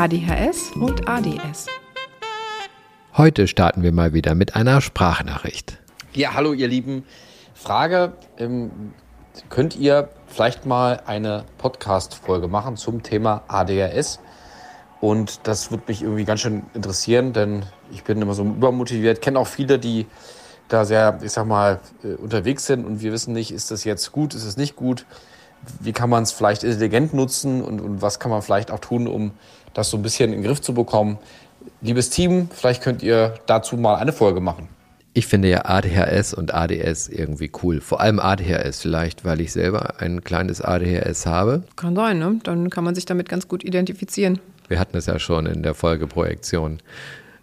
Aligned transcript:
ADHS 0.00 0.72
und 0.76 1.06
ADS. 1.06 1.66
Heute 3.18 3.46
starten 3.46 3.82
wir 3.82 3.92
mal 3.92 4.14
wieder 4.14 4.34
mit 4.34 4.56
einer 4.56 4.80
Sprachnachricht. 4.80 5.78
Ja, 6.14 6.32
hallo 6.32 6.54
ihr 6.54 6.68
Lieben. 6.68 7.04
Frage, 7.52 8.14
ähm, 8.38 8.94
könnt 9.50 9.76
ihr 9.76 10.08
vielleicht 10.26 10.64
mal 10.64 11.02
eine 11.04 11.44
Podcast-Folge 11.58 12.48
machen 12.48 12.78
zum 12.78 13.02
Thema 13.02 13.42
ADHS? 13.48 14.20
Und 15.02 15.40
das 15.42 15.70
würde 15.70 15.84
mich 15.88 16.00
irgendwie 16.00 16.24
ganz 16.24 16.40
schön 16.40 16.62
interessieren, 16.72 17.34
denn 17.34 17.66
ich 17.92 18.02
bin 18.02 18.22
immer 18.22 18.32
so 18.32 18.42
übermotiviert, 18.42 19.20
kenne 19.20 19.38
auch 19.38 19.48
viele, 19.48 19.78
die 19.78 20.06
da 20.68 20.86
sehr, 20.86 21.18
ich 21.22 21.32
sag 21.32 21.46
mal, 21.46 21.78
äh, 22.02 22.14
unterwegs 22.14 22.64
sind 22.64 22.86
und 22.86 23.02
wir 23.02 23.12
wissen 23.12 23.34
nicht, 23.34 23.52
ist 23.52 23.70
das 23.70 23.84
jetzt 23.84 24.12
gut, 24.12 24.32
ist 24.32 24.44
es 24.44 24.56
nicht 24.56 24.76
gut? 24.76 25.04
Wie 25.80 25.92
kann 25.92 26.10
man 26.10 26.22
es 26.22 26.32
vielleicht 26.32 26.64
intelligent 26.64 27.14
nutzen 27.14 27.62
und, 27.62 27.80
und 27.80 28.02
was 28.02 28.18
kann 28.18 28.30
man 28.30 28.42
vielleicht 28.42 28.70
auch 28.70 28.78
tun, 28.78 29.06
um 29.06 29.32
das 29.74 29.90
so 29.90 29.96
ein 29.96 30.02
bisschen 30.02 30.32
in 30.32 30.40
den 30.40 30.46
Griff 30.46 30.60
zu 30.60 30.74
bekommen. 30.74 31.18
Liebes 31.80 32.10
Team, 32.10 32.48
vielleicht 32.52 32.82
könnt 32.82 33.02
ihr 33.02 33.34
dazu 33.46 33.76
mal 33.76 33.96
eine 33.96 34.12
Folge 34.12 34.40
machen. 34.40 34.68
Ich 35.12 35.26
finde 35.26 35.48
ja 35.48 35.64
ADHS 35.64 36.34
und 36.34 36.54
ADS 36.54 37.08
irgendwie 37.08 37.50
cool. 37.62 37.80
Vor 37.80 38.00
allem 38.00 38.20
ADHS 38.20 38.80
vielleicht, 38.80 39.24
weil 39.24 39.40
ich 39.40 39.52
selber 39.52 40.00
ein 40.00 40.22
kleines 40.22 40.60
ADHS 40.60 41.26
habe. 41.26 41.64
Kann 41.74 41.96
sein, 41.96 42.18
ne? 42.18 42.38
Dann 42.44 42.70
kann 42.70 42.84
man 42.84 42.94
sich 42.94 43.06
damit 43.06 43.28
ganz 43.28 43.48
gut 43.48 43.64
identifizieren. 43.64 44.38
Wir 44.68 44.78
hatten 44.78 44.96
es 44.96 45.06
ja 45.06 45.18
schon 45.18 45.46
in 45.46 45.64
der 45.64 45.74
Folge 45.74 46.06
Projektion. 46.06 46.78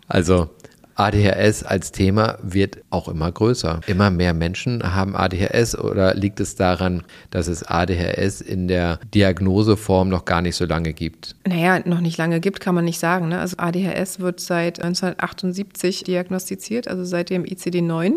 Also 0.07 0.49
ADHS 0.97 1.63
als 1.63 1.91
Thema 1.91 2.37
wird 2.41 2.79
auch 2.89 3.07
immer 3.07 3.31
größer. 3.31 3.81
Immer 3.87 4.09
mehr 4.09 4.33
Menschen 4.33 4.95
haben 4.95 5.15
ADHS 5.15 5.77
oder 5.77 6.15
liegt 6.15 6.39
es 6.39 6.55
daran, 6.55 7.03
dass 7.29 7.47
es 7.47 7.63
ADHS 7.63 8.41
in 8.41 8.67
der 8.67 8.99
Diagnoseform 9.13 10.09
noch 10.09 10.25
gar 10.25 10.41
nicht 10.41 10.55
so 10.55 10.65
lange 10.65 10.93
gibt? 10.93 11.35
Naja, 11.47 11.79
noch 11.85 12.01
nicht 12.01 12.17
lange 12.17 12.39
gibt, 12.39 12.59
kann 12.59 12.73
man 12.73 12.85
nicht 12.85 12.99
sagen. 12.99 13.29
Ne? 13.29 13.39
Also 13.39 13.57
ADHS 13.57 14.19
wird 14.19 14.39
seit 14.39 14.81
1978 14.81 16.03
diagnostiziert, 16.03 16.87
also 16.87 17.03
seit 17.03 17.29
dem 17.29 17.43
ICD-9 17.43 18.13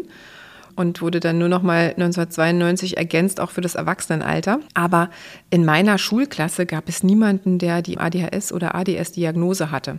und 0.77 1.03
wurde 1.03 1.21
dann 1.21 1.39
nur 1.39 1.49
noch 1.49 1.63
mal 1.63 1.91
1992 1.91 2.97
ergänzt, 2.97 3.41
auch 3.41 3.51
für 3.51 3.61
das 3.61 3.75
Erwachsenenalter. 3.75 4.61
Aber 4.75 5.11
in 5.51 5.65
meiner 5.65 5.99
Schulklasse 5.99 6.67
gab 6.67 6.89
es 6.89 7.03
niemanden, 7.03 7.59
der 7.59 7.83
die 7.83 7.99
ADHS 7.99 8.53
oder 8.53 8.75
ADS-Diagnose 8.75 9.71
hatte. 9.71 9.99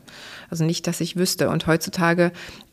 Also 0.49 0.65
nicht, 0.65 0.87
dass 0.87 1.01
ich 1.01 1.15
wüsste. 1.15 1.49
Und 1.49 1.67
heutzutage 1.67 2.31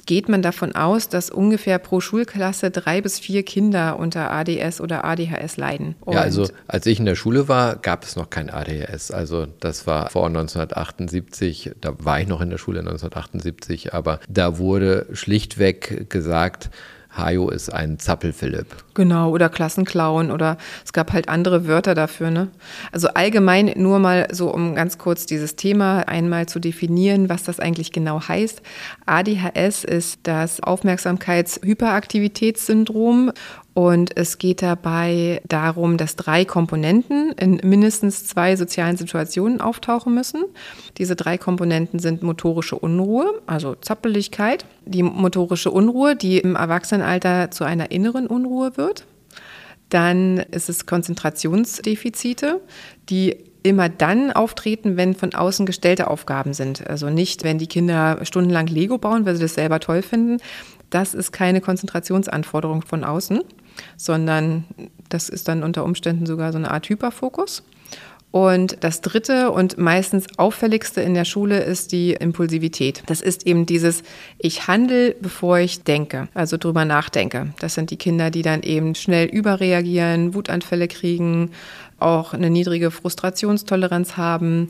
geht 0.09 0.29
man 0.31 0.41
davon 0.41 0.75
aus, 0.75 1.11
dass 1.11 1.29
ungefähr 1.29 1.79
pro 1.79 2.01
Schulklasse 2.01 2.71
drei 2.71 3.03
bis 3.03 3.19
vier 3.19 3.43
Kinder 3.43 3.99
unter 3.99 4.33
ADS 4.33 4.81
oder 4.81 5.05
ADHS 5.05 5.59
leiden. 5.59 5.97
Und 6.01 6.15
ja, 6.15 6.23
also 6.23 6.49
als 6.67 6.87
ich 6.87 6.99
in 6.99 7.05
der 7.05 7.15
Schule 7.15 7.47
war, 7.47 7.77
gab 7.77 8.05
es 8.05 8.17
noch 8.17 8.31
kein 8.31 8.49
ADHS. 8.49 9.11
Also 9.11 9.47
das 9.61 9.87
war 9.87 10.09
vor 10.09 10.27
1978, 10.27 11.73
da 11.83 11.93
war 11.99 12.21
ich 12.21 12.27
noch 12.27 12.41
in 12.41 12.49
der 12.49 12.57
Schule 12.57 12.81
1978, 12.81 13.93
aber 13.93 14.19
da 14.31 14.57
wurde 14.57 15.07
schlichtweg 15.13 16.09
gesagt, 16.09 16.71
Hajo 17.19 17.51
ist 17.51 17.71
ein 17.71 17.99
Zappelphilipp. 17.99 18.67
Genau, 18.95 19.31
oder 19.31 19.49
Klassenclown 19.49 20.31
oder 20.31 20.57
es 20.85 20.93
gab 20.93 21.13
halt 21.13 21.29
andere 21.29 21.67
Wörter 21.67 21.95
dafür. 21.95 22.31
Ne? 22.31 22.49
Also 22.93 23.09
allgemein 23.09 23.73
nur 23.77 23.99
mal 23.99 24.29
so, 24.31 24.53
um 24.53 24.75
ganz 24.75 24.99
kurz 24.99 25.25
dieses 25.27 25.57
Thema 25.57 26.09
einmal 26.09 26.47
zu 26.47 26.59
definieren, 26.59 27.29
was 27.29 27.43
das 27.45 27.61
eigentlich 27.61 27.93
genau 27.93 28.27
heißt. 28.27 28.63
ADHS 29.07 29.85
ist 29.85 30.21
das 30.25 30.63
Aufmerksamkeitshyperaktivitätssyndrom 30.63 33.33
und 33.79 34.17
es 34.17 34.39
geht 34.39 34.61
dabei 34.61 35.41
darum, 35.47 35.99
dass 35.99 36.17
drei 36.17 36.45
Komponenten 36.45 37.31
in 37.35 37.61
mindestens 37.63 38.27
zwei 38.27 38.57
sozialen 38.57 38.97
Situationen 38.97 39.61
auftauchen 39.61 40.13
müssen. 40.13 40.43
Diese 40.97 41.15
drei 41.15 41.39
Komponenten 41.39 42.01
sind 42.01 42.25
motorische 42.25 42.75
Unruhe, 42.75 43.41
also 43.47 43.77
Zappeligkeit, 43.77 44.65
die 44.85 45.05
motorische 45.05 45.71
Unruhe, 45.71 46.17
die 46.17 46.39
im 46.39 46.57
Erwachsenenalter 46.57 47.53
zu 47.53 47.63
einer 47.63 47.93
inneren 47.93 48.27
Unruhe 48.27 48.77
wird. 48.77 49.07
Dann 49.91 50.39
ist 50.39 50.69
es 50.69 50.87
Konzentrationsdefizite, 50.87 52.61
die 53.09 53.37
immer 53.63 53.89
dann 53.89 54.33
auftreten, 54.33 54.97
wenn 54.97 55.15
von 55.15 55.35
außen 55.35 55.67
gestellte 55.67 56.09
Aufgaben 56.09 56.53
sind. 56.53 56.85
Also 56.85 57.11
nicht, 57.11 57.45
wenn 57.45 57.59
die 57.59 57.69
Kinder 57.69 58.19
stundenlang 58.23 58.67
Lego 58.67 58.99
bauen, 58.99 59.25
weil 59.25 59.37
sie 59.37 59.43
das 59.43 59.55
selber 59.55 59.79
toll 59.79 60.03
finden. 60.03 60.39
Das 60.91 61.15
ist 61.15 61.31
keine 61.31 61.61
Konzentrationsanforderung 61.61 62.83
von 62.83 63.05
außen 63.05 63.41
sondern 63.97 64.65
das 65.09 65.29
ist 65.29 65.49
dann 65.49 65.63
unter 65.63 65.85
Umständen 65.85 66.27
sogar 66.27 66.53
so 66.53 66.59
eine 66.59 66.71
Art 66.71 66.89
Hyperfokus. 66.89 67.63
Und 68.31 68.85
das 68.85 69.01
dritte 69.01 69.51
und 69.53 69.79
meistens 69.79 70.27
auffälligste 70.39 71.01
in 71.01 71.15
der 71.15 71.25
Schule 71.25 71.61
ist 71.61 71.93
die 71.93 72.13
Impulsivität. 72.13 73.03
Das 73.07 73.23
ist 73.23 73.47
eben 73.47 73.65
dieses, 73.65 74.03
ich 74.39 74.69
handle, 74.69 75.15
bevor 75.19 75.59
ich 75.59 75.83
denke, 75.85 76.29
also 76.35 76.59
drüber 76.59 76.85
nachdenke. 76.85 77.55
Das 77.59 77.75
sind 77.75 77.91
die 77.91 77.97
Kinder, 77.97 78.31
die 78.31 78.43
dann 78.43 78.63
eben 78.63 78.95
schnell 78.95 79.29
überreagieren, 79.29 80.35
Wutanfälle 80.35 80.89
kriegen, 80.89 81.53
auch 81.99 82.35
eine 82.35 82.51
niedrige 82.51 82.91
Frustrationstoleranz 82.91 84.19
haben 84.19 84.69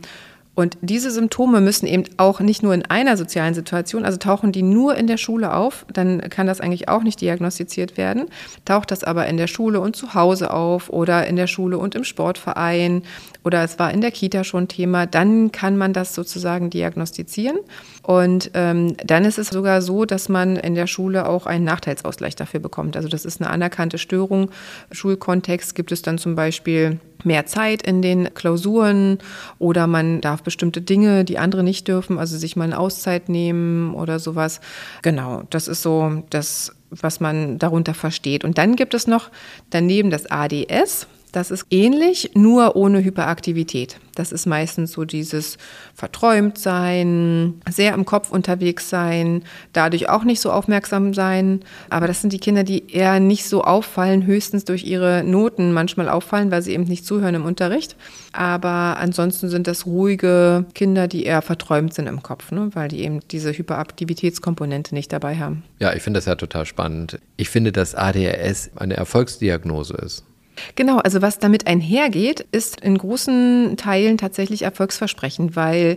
und 0.58 0.76
diese 0.80 1.12
Symptome 1.12 1.60
müssen 1.60 1.86
eben 1.86 2.02
auch 2.16 2.40
nicht 2.40 2.64
nur 2.64 2.74
in 2.74 2.84
einer 2.84 3.16
sozialen 3.16 3.54
Situation, 3.54 4.04
also 4.04 4.18
tauchen 4.18 4.50
die 4.50 4.64
nur 4.64 4.96
in 4.96 5.06
der 5.06 5.16
Schule 5.16 5.54
auf, 5.54 5.86
dann 5.92 6.20
kann 6.30 6.48
das 6.48 6.60
eigentlich 6.60 6.88
auch 6.88 7.04
nicht 7.04 7.20
diagnostiziert 7.20 7.96
werden. 7.96 8.24
Taucht 8.64 8.90
das 8.90 9.04
aber 9.04 9.28
in 9.28 9.36
der 9.36 9.46
Schule 9.46 9.78
und 9.78 9.94
zu 9.94 10.14
Hause 10.14 10.52
auf 10.52 10.90
oder 10.90 11.28
in 11.28 11.36
der 11.36 11.46
Schule 11.46 11.78
und 11.78 11.94
im 11.94 12.02
Sportverein 12.02 13.04
oder 13.44 13.62
es 13.62 13.78
war 13.78 13.92
in 13.92 14.00
der 14.00 14.10
Kita 14.10 14.42
schon 14.42 14.66
Thema, 14.66 15.06
dann 15.06 15.52
kann 15.52 15.76
man 15.76 15.92
das 15.92 16.12
sozusagen 16.12 16.70
diagnostizieren. 16.70 17.58
Und 18.02 18.50
ähm, 18.54 18.96
dann 19.06 19.24
ist 19.24 19.38
es 19.38 19.50
sogar 19.50 19.80
so, 19.80 20.06
dass 20.06 20.28
man 20.28 20.56
in 20.56 20.74
der 20.74 20.88
Schule 20.88 21.28
auch 21.28 21.46
einen 21.46 21.66
Nachteilsausgleich 21.66 22.34
dafür 22.34 22.58
bekommt. 22.58 22.96
Also 22.96 23.08
das 23.08 23.24
ist 23.24 23.40
eine 23.40 23.48
anerkannte 23.48 23.96
Störung. 23.96 24.50
Schulkontext 24.90 25.76
gibt 25.76 25.92
es 25.92 26.02
dann 26.02 26.18
zum 26.18 26.34
Beispiel 26.34 26.98
mehr 27.24 27.46
Zeit 27.46 27.82
in 27.82 28.02
den 28.02 28.32
Klausuren 28.34 29.18
oder 29.58 29.86
man 29.86 30.20
darf 30.20 30.42
bestimmte 30.42 30.80
Dinge, 30.80 31.24
die 31.24 31.38
andere 31.38 31.62
nicht 31.62 31.88
dürfen, 31.88 32.18
also 32.18 32.36
sich 32.36 32.56
mal 32.56 32.64
eine 32.64 32.78
Auszeit 32.78 33.28
nehmen 33.28 33.94
oder 33.94 34.18
sowas. 34.18 34.60
Genau, 35.02 35.42
das 35.50 35.68
ist 35.68 35.82
so 35.82 36.22
das, 36.30 36.72
was 36.90 37.20
man 37.20 37.58
darunter 37.58 37.94
versteht. 37.94 38.44
Und 38.44 38.58
dann 38.58 38.76
gibt 38.76 38.94
es 38.94 39.06
noch 39.06 39.30
daneben 39.70 40.10
das 40.10 40.30
ADS. 40.30 41.06
Das 41.32 41.50
ist 41.50 41.66
ähnlich, 41.70 42.30
nur 42.34 42.76
ohne 42.76 43.04
Hyperaktivität. 43.04 43.98
Das 44.14 44.32
ist 44.32 44.46
meistens 44.46 44.92
so 44.92 45.04
dieses 45.04 45.58
verträumt 45.94 46.58
sein, 46.58 47.60
sehr 47.70 47.94
im 47.94 48.04
Kopf 48.04 48.32
unterwegs 48.32 48.90
sein, 48.90 49.44
dadurch 49.72 50.08
auch 50.08 50.24
nicht 50.24 50.40
so 50.40 50.50
aufmerksam 50.50 51.14
sein. 51.14 51.60
Aber 51.88 52.08
das 52.08 52.20
sind 52.20 52.32
die 52.32 52.40
Kinder, 52.40 52.64
die 52.64 52.92
eher 52.92 53.20
nicht 53.20 53.46
so 53.46 53.62
auffallen, 53.62 54.26
höchstens 54.26 54.64
durch 54.64 54.84
ihre 54.84 55.22
Noten 55.22 55.72
manchmal 55.72 56.08
auffallen, 56.08 56.50
weil 56.50 56.62
sie 56.62 56.72
eben 56.72 56.84
nicht 56.84 57.06
zuhören 57.06 57.36
im 57.36 57.44
Unterricht. 57.44 57.94
Aber 58.32 58.96
ansonsten 58.98 59.48
sind 59.48 59.66
das 59.66 59.86
ruhige 59.86 60.64
Kinder, 60.74 61.06
die 61.06 61.24
eher 61.24 61.42
verträumt 61.42 61.94
sind 61.94 62.08
im 62.08 62.22
Kopf, 62.22 62.50
ne? 62.50 62.70
weil 62.74 62.88
die 62.88 63.02
eben 63.02 63.20
diese 63.30 63.52
Hyperaktivitätskomponente 63.52 64.94
nicht 64.94 65.12
dabei 65.12 65.36
haben. 65.36 65.62
Ja, 65.78 65.92
ich 65.92 66.02
finde 66.02 66.18
das 66.18 66.26
ja 66.26 66.34
total 66.34 66.66
spannend. 66.66 67.20
Ich 67.36 67.50
finde, 67.50 67.70
dass 67.70 67.94
ADHS 67.94 68.70
eine 68.76 68.96
Erfolgsdiagnose 68.96 69.94
ist. 69.94 70.24
Genau, 70.74 70.98
also 70.98 71.22
was 71.22 71.38
damit 71.38 71.66
einhergeht, 71.66 72.46
ist 72.52 72.80
in 72.80 72.98
großen 72.98 73.76
Teilen 73.76 74.18
tatsächlich 74.18 74.62
erfolgsversprechend, 74.62 75.56
weil 75.56 75.96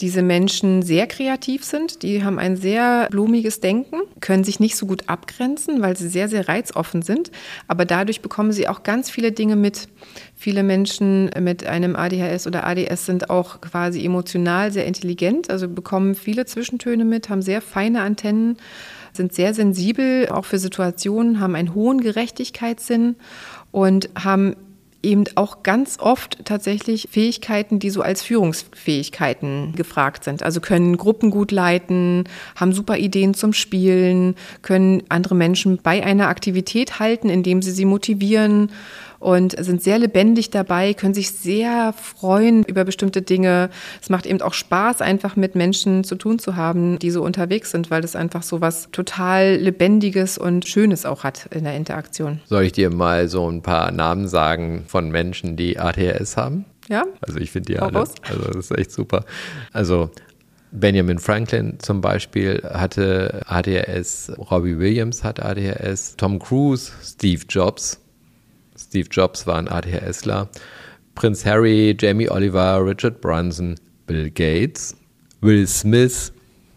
diese 0.00 0.22
Menschen 0.22 0.82
sehr 0.82 1.08
kreativ 1.08 1.64
sind, 1.64 2.02
die 2.02 2.22
haben 2.22 2.38
ein 2.38 2.56
sehr 2.56 3.08
blumiges 3.10 3.58
Denken, 3.58 3.96
können 4.20 4.44
sich 4.44 4.60
nicht 4.60 4.76
so 4.76 4.86
gut 4.86 5.08
abgrenzen, 5.08 5.82
weil 5.82 5.96
sie 5.96 6.08
sehr, 6.08 6.28
sehr 6.28 6.48
reizoffen 6.48 7.02
sind, 7.02 7.32
aber 7.66 7.84
dadurch 7.84 8.20
bekommen 8.20 8.52
sie 8.52 8.68
auch 8.68 8.84
ganz 8.84 9.10
viele 9.10 9.32
Dinge 9.32 9.56
mit. 9.56 9.88
Viele 10.36 10.62
Menschen 10.62 11.30
mit 11.40 11.66
einem 11.66 11.96
ADHS 11.96 12.46
oder 12.46 12.64
ADS 12.64 13.06
sind 13.06 13.28
auch 13.28 13.60
quasi 13.60 14.04
emotional 14.04 14.70
sehr 14.70 14.86
intelligent, 14.86 15.50
also 15.50 15.68
bekommen 15.68 16.14
viele 16.14 16.46
Zwischentöne 16.46 17.04
mit, 17.04 17.28
haben 17.28 17.42
sehr 17.42 17.60
feine 17.60 18.02
Antennen, 18.02 18.56
sind 19.12 19.32
sehr 19.32 19.52
sensibel 19.52 20.28
auch 20.28 20.44
für 20.44 20.58
Situationen, 20.58 21.40
haben 21.40 21.56
einen 21.56 21.74
hohen 21.74 22.00
Gerechtigkeitssinn 22.00 23.16
und 23.70 24.08
haben 24.22 24.56
eben 25.02 25.24
auch 25.36 25.62
ganz 25.62 25.98
oft 26.00 26.44
tatsächlich 26.44 27.08
Fähigkeiten, 27.10 27.78
die 27.78 27.90
so 27.90 28.02
als 28.02 28.22
Führungsfähigkeiten 28.22 29.74
gefragt 29.76 30.24
sind. 30.24 30.42
Also 30.42 30.60
können 30.60 30.96
Gruppen 30.96 31.30
gut 31.30 31.52
leiten, 31.52 32.24
haben 32.56 32.72
super 32.72 32.96
Ideen 32.96 33.34
zum 33.34 33.52
Spielen, 33.52 34.34
können 34.62 35.04
andere 35.08 35.36
Menschen 35.36 35.78
bei 35.82 36.04
einer 36.04 36.28
Aktivität 36.28 36.98
halten, 36.98 37.28
indem 37.28 37.62
sie 37.62 37.70
sie 37.70 37.84
motivieren 37.84 38.72
und 39.18 39.56
sind 39.62 39.82
sehr 39.82 39.98
lebendig 39.98 40.50
dabei, 40.50 40.94
können 40.94 41.14
sich 41.14 41.30
sehr 41.30 41.92
freuen 41.92 42.62
über 42.64 42.84
bestimmte 42.84 43.22
Dinge. 43.22 43.70
Es 44.00 44.10
macht 44.10 44.26
eben 44.26 44.40
auch 44.40 44.54
Spaß, 44.54 45.00
einfach 45.00 45.36
mit 45.36 45.54
Menschen 45.54 46.04
zu 46.04 46.14
tun 46.14 46.38
zu 46.38 46.56
haben, 46.56 46.98
die 46.98 47.10
so 47.10 47.22
unterwegs 47.22 47.70
sind, 47.70 47.90
weil 47.90 48.02
das 48.02 48.16
einfach 48.16 48.42
so 48.42 48.60
was 48.60 48.90
total 48.92 49.56
Lebendiges 49.56 50.38
und 50.38 50.66
Schönes 50.66 51.04
auch 51.04 51.24
hat 51.24 51.46
in 51.54 51.64
der 51.64 51.76
Interaktion. 51.76 52.40
Soll 52.46 52.64
ich 52.64 52.72
dir 52.72 52.90
mal 52.90 53.28
so 53.28 53.50
ein 53.50 53.62
paar 53.62 53.90
Namen 53.90 54.28
sagen 54.28 54.84
von 54.86 55.10
Menschen, 55.10 55.56
die 55.56 55.78
ATS 55.78 56.36
haben? 56.36 56.64
Ja. 56.88 57.04
Also 57.20 57.38
ich 57.38 57.50
finde 57.50 57.72
die 57.72 57.78
alle. 57.78 57.98
Also 57.98 58.44
das 58.46 58.56
ist 58.56 58.78
echt 58.78 58.92
super. 58.92 59.24
Also 59.72 60.10
Benjamin 60.70 61.18
Franklin 61.18 61.78
zum 61.78 62.00
Beispiel 62.00 62.62
hatte 62.64 63.42
ADHS, 63.46 64.32
Robbie 64.50 64.78
Williams 64.78 65.24
hat 65.24 65.40
ADHS, 65.40 66.16
Tom 66.16 66.38
Cruise, 66.38 66.92
Steve 67.02 67.42
Jobs, 67.48 68.00
Steve 68.88 69.08
Jobs 69.10 69.46
war 69.46 69.56
ein 69.58 69.68
ADHSler, 69.68 70.48
Prinz 71.14 71.44
Harry, 71.44 71.96
Jamie 71.98 72.30
Oliver, 72.30 72.84
Richard 72.84 73.20
Brunson, 73.20 73.74
Bill 74.06 74.30
Gates, 74.30 74.96
Will 75.40 75.66
Smith, 75.66 76.32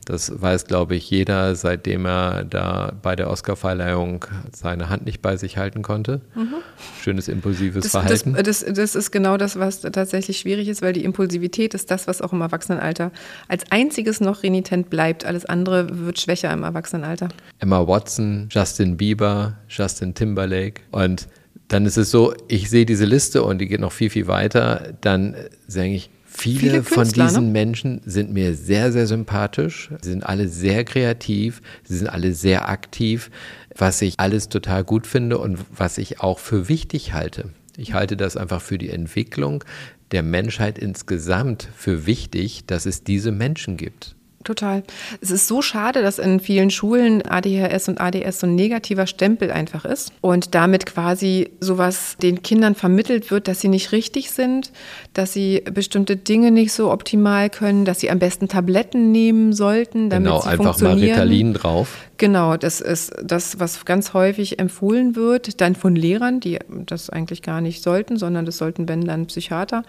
das 0.06 0.42
weiß, 0.42 0.66
glaube 0.66 0.96
ich, 0.96 1.10
jeder, 1.10 1.56
seitdem 1.56 2.06
er 2.06 2.44
da 2.44 2.92
bei 3.02 3.16
der 3.16 3.30
Oscarverleihung 3.30 4.26
seine 4.52 4.90
Hand 4.90 5.06
nicht 5.06 5.22
bei 5.22 5.38
sich 5.38 5.58
halten 5.58 5.84
konnte. 5.84 6.22
Mhm. 6.36 6.56
Schönes 7.02 7.28
impulsives 7.28 7.84
das, 7.84 7.92
Verhalten. 7.92 8.34
Das, 8.34 8.62
das, 8.62 8.74
das, 8.74 8.96
ist 8.96 9.12
genau 9.12 9.38
das, 9.38 9.60
was 9.60 9.82
tatsächlich 9.82 10.40
schwierig 10.40 10.68
ist, 10.68 10.82
weil 10.82 10.94
die 10.94 11.04
Impulsivität 11.04 11.74
ist 11.76 11.92
das, 11.92 12.08
was 12.08 12.22
auch 12.22 12.34
im 12.34 12.42
Erwachsenenalter 12.42 13.12
als 13.48 13.64
einziges 13.72 14.22
noch 14.22 14.44
renitent 14.44 14.90
bleibt. 14.90 15.24
Alles 15.24 15.46
andere 15.46 16.06
wird 16.06 16.20
schwächer 16.20 16.52
im 16.52 16.64
Erwachsenenalter. 16.64 17.30
Emma 17.60 17.88
Watson, 17.88 18.50
Justin 18.52 18.98
Bieber, 18.98 19.58
Justin 19.70 20.16
Timberlake 20.16 20.82
und 20.92 21.28
dann 21.72 21.86
ist 21.86 21.98
es 21.98 22.12
so, 22.12 22.34
ich 22.50 22.70
sehe 22.70 22.86
diese 22.86 23.06
Liste 23.06 23.44
und 23.44 23.60
die 23.60 23.68
geht 23.68 23.80
noch 23.80 23.94
viel, 23.94 24.10
viel 24.10 24.28
weiter. 24.28 24.94
Dann 25.00 25.38
sage 25.68 25.94
ich, 25.94 26.10
viele, 26.26 26.60
viele 26.60 26.84
von 26.84 27.08
diesen 27.08 27.46
ne? 27.46 27.52
Menschen 27.52 28.02
sind 28.06 28.34
mir 28.34 28.56
sehr, 28.56 28.92
sehr 28.92 29.08
sympathisch. 29.08 29.90
Sie 30.02 30.10
sind 30.10 30.26
alle 30.26 30.50
sehr 30.50 30.84
kreativ, 30.84 31.62
sie 31.86 31.96
sind 31.96 32.10
alle 32.10 32.34
sehr 32.34 32.68
aktiv, 32.68 33.32
was 33.78 34.02
ich 34.02 34.20
alles 34.20 34.50
total 34.50 34.84
gut 34.84 35.08
finde 35.08 35.38
und 35.38 35.60
was 35.74 35.98
ich 35.98 36.20
auch 36.20 36.40
für 36.40 36.68
wichtig 36.68 37.14
halte. 37.14 37.54
Ich 37.78 37.94
halte 37.94 38.18
das 38.18 38.36
einfach 38.36 38.62
für 38.62 38.78
die 38.78 38.90
Entwicklung 38.90 39.64
der 40.12 40.24
Menschheit 40.24 40.78
insgesamt 40.78 41.70
für 41.74 42.06
wichtig, 42.06 42.66
dass 42.66 42.86
es 42.86 43.06
diese 43.06 43.32
Menschen 43.32 43.78
gibt. 43.78 44.18
Total. 44.44 44.84
Es 45.22 45.30
ist 45.32 45.48
so 45.48 45.62
schade, 45.62 46.02
dass 46.02 46.20
in 46.20 46.40
vielen 46.40 46.72
Schulen 46.72 47.22
ADHS 47.22 47.90
und 47.90 48.02
ADS 48.02 48.40
so 48.40 48.48
ein 48.48 48.56
negativer 48.56 49.08
Stempel 49.08 49.52
einfach 49.52 49.86
ist 49.86 50.12
und 50.22 50.56
damit 50.56 50.86
quasi 50.86 51.52
sowas 51.60 52.16
den 52.22 52.42
Kindern 52.42 52.76
vermittelt 52.76 53.30
wird, 53.32 53.48
dass 53.48 53.62
sie 53.62 53.68
nicht 53.68 53.92
richtig 53.92 54.32
sind, 54.32 54.72
dass 55.14 55.34
sie 55.34 55.64
bestimmte 55.72 56.16
Dinge 56.16 56.52
nicht 56.52 56.74
so 56.74 56.92
optimal 56.92 57.50
können, 57.50 57.86
dass 57.86 58.00
sie 58.00 58.10
am 58.10 58.20
besten 58.20 58.48
Tabletten 58.48 59.12
nehmen 59.12 59.54
sollten, 59.54 60.10
damit 60.10 60.28
genau, 60.28 60.42
sie 60.42 60.50
einfach 60.50 60.66
funktionieren. 60.78 61.10
mal 61.10 61.14
Ritalin 61.14 61.54
drauf. 61.54 61.98
Genau, 62.22 62.56
das 62.56 62.82
ist 62.82 63.16
das, 63.24 63.60
was 63.60 63.84
ganz 63.84 64.14
häufig 64.14 64.60
empfohlen 64.60 65.16
wird, 65.16 65.60
dann 65.60 65.74
von 65.74 65.96
Lehrern, 65.96 66.40
die 66.40 66.60
das 66.86 67.10
eigentlich 67.10 67.42
gar 67.42 67.62
nicht 67.62 67.82
sollten, 67.82 68.16
sondern 68.16 68.46
das 68.46 68.60
sollten, 68.60 68.88
wenn 68.88 69.06
dann 69.06 69.26
Psychiater. 69.26 69.82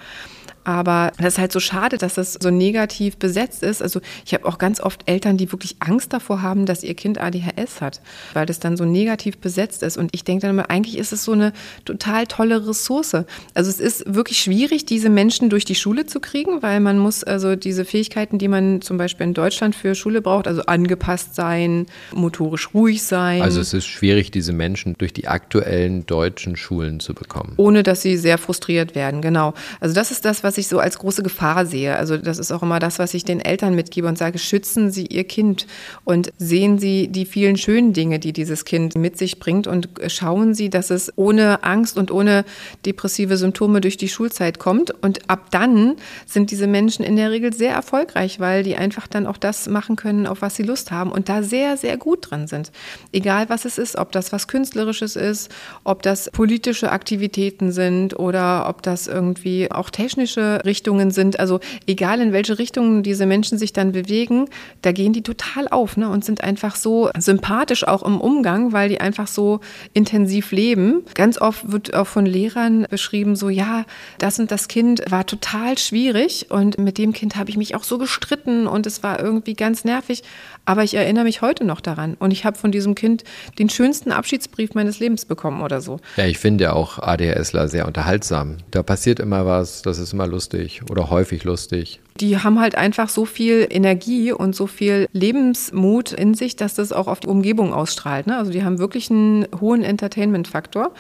Aber 0.65 1.13
das 1.19 1.35
ist 1.35 1.39
halt 1.39 1.53
so 1.53 1.61
schade, 1.61 1.99
dass 1.99 2.15
das 2.15 2.35
so 2.35 2.51
negativ 2.51 3.17
besetzt 3.17 3.63
ist. 3.63 3.83
Also 3.83 4.01
ich 4.25 4.33
habe 4.33 4.47
auch 4.47 4.59
ganz 4.59 4.81
oft 4.81 5.03
Eltern, 5.07 5.37
die 5.37 5.51
wirklich 5.51 5.77
Angst 5.81 6.13
davor 6.13 6.41
haben, 6.41 6.67
dass 6.67 6.85
ihr 6.85 6.95
Kind 6.95 7.19
ADHS 7.19 7.81
hat, 7.81 8.01
weil 8.33 8.47
das 8.47 8.61
dann 8.61 8.77
so 8.77 8.85
negativ 8.85 9.39
besetzt 9.39 9.83
ist. 9.83 9.97
Und 9.99 10.15
ich 10.15 10.25
denke 10.25 10.43
dann 10.43 10.51
immer, 10.51 10.71
eigentlich 10.71 10.99
ist 10.99 11.13
es 11.13 11.25
so 11.25 11.33
eine 11.33 11.53
total 11.85 12.27
tolle 12.29 12.67
Ressource. 12.67 13.15
Also 13.55 13.71
es 13.71 13.81
ist 13.81 14.15
wirklich 14.15 14.39
schwierig, 14.39 14.87
diese 14.87 15.11
Menschen 15.11 15.51
durch 15.51 15.65
die 15.65 15.75
Schule 15.75 16.07
zu 16.07 16.21
kriegen, 16.21 16.63
weil 16.63 16.79
man 16.79 16.99
muss 16.99 17.25
also 17.25 17.57
diese 17.57 17.85
Fähigkeiten, 17.85 18.39
die 18.39 18.49
man 18.49 18.83
zum 18.83 18.99
Beispiel 18.99 19.27
in 19.27 19.35
Deutschland 19.35 19.75
für 19.75 19.95
Schule 19.97 20.23
braucht, 20.23 20.47
also 20.47 20.63
angepasst 20.63 21.35
sein, 21.35 21.87
motorisch 22.23 22.73
ruhig 22.73 23.03
sein. 23.03 23.43
Also 23.43 23.61
es 23.61 23.75
ist 23.75 23.87
schwierig, 23.87 24.31
diese 24.31 24.53
Menschen 24.55 24.95
durch 24.97 25.13
die 25.13 25.29
aktuellen 25.29 26.07
deutschen 26.07 26.57
Schulen 26.57 27.01
zu 27.01 27.13
bekommen. 27.13 27.53
Ohne 27.59 27.83
dass 27.83 28.01
sie 28.01 28.17
sehr 28.17 28.39
frustriert 28.39 28.95
werden, 28.95 29.21
genau. 29.21 29.53
Also 29.81 29.95
das 29.95 30.11
ist 30.11 30.25
das, 30.25 30.43
was 30.43 30.57
ich 30.57 30.69
so 30.69 30.79
als 30.79 30.99
große 30.99 31.23
Gefahr 31.23 31.67
sehe. 31.67 31.97
Also 31.97 32.17
das 32.17 32.39
ist 32.39 32.51
auch 32.51 32.63
immer 32.63 32.79
das, 32.79 32.99
was 32.99 33.13
ich 33.13 33.25
den 33.25 33.41
Eltern 33.41 33.75
mitgebe 33.75 34.09
und 34.09 34.17
sage, 34.17 34.39
schützen 34.39 34.91
Sie 34.91 35.07
Ihr 35.07 35.25
Kind 35.25 35.67
und 36.05 36.33
sehen 36.39 36.79
Sie 36.79 37.09
die 37.09 37.27
vielen 37.27 37.57
schönen 37.57 37.93
Dinge, 37.93 38.19
die 38.19 38.33
dieses 38.33 38.65
Kind 38.65 38.95
mit 38.95 39.19
sich 39.19 39.39
bringt 39.39 39.67
und 39.67 39.89
schauen 40.07 40.55
Sie, 40.55 40.71
dass 40.71 40.91
es 40.91 41.13
ohne 41.17 41.65
Angst 41.65 41.99
und 41.99 42.11
ohne 42.11 42.45
depressive 42.87 43.37
Symptome 43.37 43.81
durch 43.81 43.97
die 43.97 44.09
Schulzeit 44.09 44.59
kommt. 44.59 44.91
Und 45.03 45.29
ab 45.29 45.51
dann 45.51 45.97
sind 46.27 46.51
diese 46.51 46.67
Menschen 46.67 47.05
in 47.05 47.17
der 47.17 47.31
Regel 47.31 47.53
sehr 47.53 47.75
erfolgreich, 47.75 48.39
weil 48.39 48.63
die 48.63 48.77
einfach 48.77 49.07
dann 49.09 49.27
auch 49.27 49.37
das 49.37 49.69
machen 49.69 49.97
können, 49.97 50.27
auf 50.27 50.43
was 50.43 50.55
sie 50.55 50.63
Lust 50.63 50.93
haben 50.93 51.11
und 51.11 51.29
da 51.29 51.43
sehr, 51.43 51.77
sehr 51.77 51.97
gut 51.97 52.12
drin 52.17 52.47
sind. 52.47 52.73
Egal 53.13 53.49
was 53.49 53.65
es 53.65 53.79
ist, 53.79 53.97
ob 53.97 54.13
das 54.13 54.33
was 54.33 54.49
Künstlerisches 54.49 55.17
ist, 55.17 55.51
ob 55.85 56.03
das 56.03 56.31
politische 56.33 56.93
Aktivitäten 56.93 57.73
sind 57.73 58.19
oder 58.19 58.69
ob 58.69 58.83
das 58.83 59.07
irgendwie 59.07 59.71
auch 59.71 59.91
technische 59.91 60.61
Richtungen 60.65 61.11
sind. 61.11 61.39
Also 61.41 61.61
egal 61.87 62.21
in 62.21 62.33
welche 62.33 62.59
Richtung 62.59 63.03
diese 63.03 63.27
Menschen 63.27 63.59
sich 63.59 63.73
dann 63.73 63.93
bewegen, 63.93 64.49
da 64.83 64.93
gehen 64.93 65.13
die 65.13 65.23
total 65.23 65.69
auf 65.69 65.97
ne, 65.97 66.09
und 66.09 66.25
sind 66.25 66.43
einfach 66.43 66.77
so 66.77 67.11
sympathisch 67.19 67.87
auch 67.87 68.03
im 68.03 68.21
Umgang, 68.21 68.73
weil 68.73 68.89
die 68.89 69.01
einfach 69.01 69.27
so 69.27 69.61
intensiv 69.93 70.53
leben. 70.53 71.05
Ganz 71.15 71.41
oft 71.41 71.71
wird 71.73 71.95
auch 71.95 72.07
von 72.07 72.27
Lehrern 72.27 72.87
beschrieben, 72.91 73.37
so 73.37 73.49
ja, 73.49 73.85
das 74.19 74.39
und 74.39 74.51
das 74.51 74.69
Kind 74.69 75.03
war 75.11 75.27
total 75.27 75.79
schwierig 75.79 76.47
und 76.51 76.79
mit 76.79 76.99
dem 76.99 77.13
Kind 77.13 77.37
habe 77.37 77.51
ich 77.51 77.57
mich 77.57 77.75
auch 77.75 77.85
so 77.85 77.99
gestritten 77.99 78.67
und 78.67 78.87
es 78.87 79.03
war 79.03 79.21
irgendwie 79.21 79.55
ganz 79.55 79.85
nervig. 79.85 80.23
Aber 80.65 80.85
ich 80.85 80.95
erinnere 80.95 81.25
mich 81.25 81.43
heute 81.43 81.65
noch 81.65 81.81
daran 81.81 82.15
und 82.19 82.31
ich 82.31 82.45
habe 82.45 82.57
von 82.57 82.71
diesem 82.71 82.95
Kind 82.95 83.25
den 83.59 83.69
schönsten 83.69 84.13
Abschiedsbrief 84.13 84.75
meines 84.75 85.01
Lebens 85.01 85.25
bekommen 85.25 85.63
oder 85.63 85.81
so. 85.81 85.99
Ja, 86.17 86.27
ich 86.27 86.39
finde 86.39 86.73
auch 86.75 86.99
ADHSler 86.99 87.69
sehr 87.69 87.87
unterhaltsam. 87.87 88.59
Da 88.71 88.83
passiert 88.83 89.19
immer 89.19 89.45
was, 89.47 89.83
das 89.83 89.99
ist 89.99 90.13
immer 90.13 90.27
lustig 90.27 90.83
oder 90.91 91.11
häufig 91.11 91.45
lustig. 91.45 92.01
Die 92.21 92.39
haben 92.39 92.61
halt 92.61 92.77
einfach 92.77 93.09
so 93.09 93.25
viel 93.25 93.67
Energie 93.71 94.33
und 94.33 94.55
so 94.55 94.67
viel 94.67 95.09
Lebensmut 95.13 96.13
in 96.13 96.35
sich, 96.35 96.57
dass 96.57 96.75
das 96.75 96.93
auch 96.93 97.09
auf 97.09 97.21
die 97.21 97.29
Umgebung 97.29 97.73
ausstrahlt. 97.73 98.27
Ne? 98.27 98.37
Also 98.37 98.53
die 98.53 98.63
haben 98.63 98.79
wirklich 98.79 99.11
einen 99.11 99.47
hohen 99.61 99.83
Entertainment-Faktor 99.83 100.93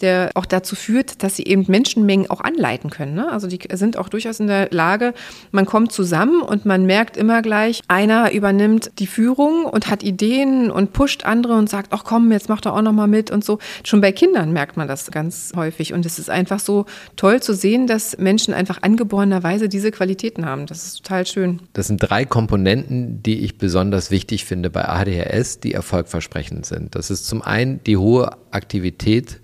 der 0.00 0.30
auch 0.34 0.46
dazu 0.46 0.76
führt, 0.76 1.22
dass 1.22 1.36
sie 1.36 1.44
eben 1.44 1.64
Menschenmengen 1.68 2.28
auch 2.30 2.40
anleiten 2.40 2.90
können. 2.90 3.14
Ne? 3.14 3.30
Also 3.30 3.46
die 3.46 3.60
sind 3.72 3.96
auch 3.96 4.08
durchaus 4.08 4.40
in 4.40 4.46
der 4.46 4.68
Lage, 4.70 5.14
man 5.52 5.66
kommt 5.66 5.92
zusammen 5.92 6.42
und 6.42 6.64
man 6.64 6.86
merkt 6.86 7.16
immer 7.16 7.42
gleich, 7.42 7.80
einer 7.88 8.32
übernimmt 8.32 8.90
die 8.98 9.06
Führung 9.06 9.64
und 9.64 9.88
hat 9.88 10.02
Ideen 10.02 10.70
und 10.70 10.92
pusht 10.92 11.24
andere 11.24 11.54
und 11.54 11.68
sagt, 11.68 11.92
ach 11.92 12.04
komm, 12.04 12.32
jetzt 12.32 12.48
mach 12.48 12.60
doch 12.60 12.76
auch 12.76 12.82
noch 12.82 12.92
mal 12.92 13.06
mit 13.06 13.30
und 13.30 13.44
so. 13.44 13.58
Schon 13.84 14.00
bei 14.00 14.12
Kindern 14.12 14.52
merkt 14.52 14.76
man 14.76 14.88
das 14.88 15.10
ganz 15.10 15.52
häufig 15.54 15.92
und 15.92 16.04
es 16.06 16.18
ist 16.18 16.30
einfach 16.30 16.58
so 16.58 16.86
toll 17.16 17.42
zu 17.42 17.54
sehen, 17.54 17.86
dass 17.86 18.18
Menschen 18.18 18.54
einfach 18.54 18.82
angeborenerweise 18.82 19.68
diese 19.68 19.90
Qualitäten 19.90 20.44
haben. 20.44 20.66
Das 20.66 20.84
ist 20.84 21.02
total 21.02 21.26
schön. 21.26 21.60
Das 21.72 21.86
sind 21.86 21.98
drei 21.98 22.24
Komponenten, 22.24 23.22
die 23.22 23.40
ich 23.40 23.58
besonders 23.58 24.10
wichtig 24.10 24.44
finde 24.44 24.70
bei 24.70 24.88
ADHS, 24.88 25.60
die 25.60 25.72
erfolgversprechend 25.72 26.66
sind. 26.66 26.94
Das 26.94 27.10
ist 27.10 27.26
zum 27.26 27.42
einen 27.42 27.82
die 27.84 27.96
hohe 27.96 28.36
Aktivität 28.50 29.40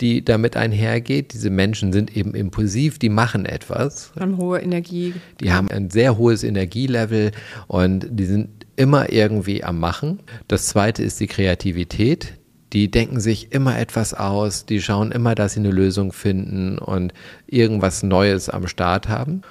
die 0.00 0.24
damit 0.24 0.56
einhergeht. 0.56 1.32
Diese 1.32 1.50
Menschen 1.50 1.92
sind 1.92 2.16
eben 2.16 2.34
impulsiv, 2.34 2.98
die 2.98 3.08
machen 3.08 3.46
etwas. 3.46 4.12
Haben 4.18 4.38
hohe 4.38 4.60
Energie. 4.60 5.14
Die 5.40 5.52
haben 5.52 5.70
ein 5.70 5.90
sehr 5.90 6.18
hohes 6.18 6.42
Energielevel 6.42 7.30
und 7.66 8.06
die 8.10 8.24
sind 8.24 8.48
immer 8.76 9.12
irgendwie 9.12 9.62
am 9.62 9.78
Machen. 9.78 10.20
Das 10.48 10.66
zweite 10.66 11.02
ist 11.02 11.20
die 11.20 11.26
Kreativität. 11.26 12.34
Die 12.72 12.90
denken 12.90 13.20
sich 13.20 13.52
immer 13.52 13.78
etwas 13.78 14.14
aus, 14.14 14.66
die 14.66 14.82
schauen 14.82 15.12
immer, 15.12 15.36
dass 15.36 15.52
sie 15.52 15.60
eine 15.60 15.70
Lösung 15.70 16.12
finden 16.12 16.78
und 16.78 17.14
irgendwas 17.46 18.02
Neues 18.02 18.48
am 18.48 18.66
Start 18.66 19.08
haben. 19.08 19.42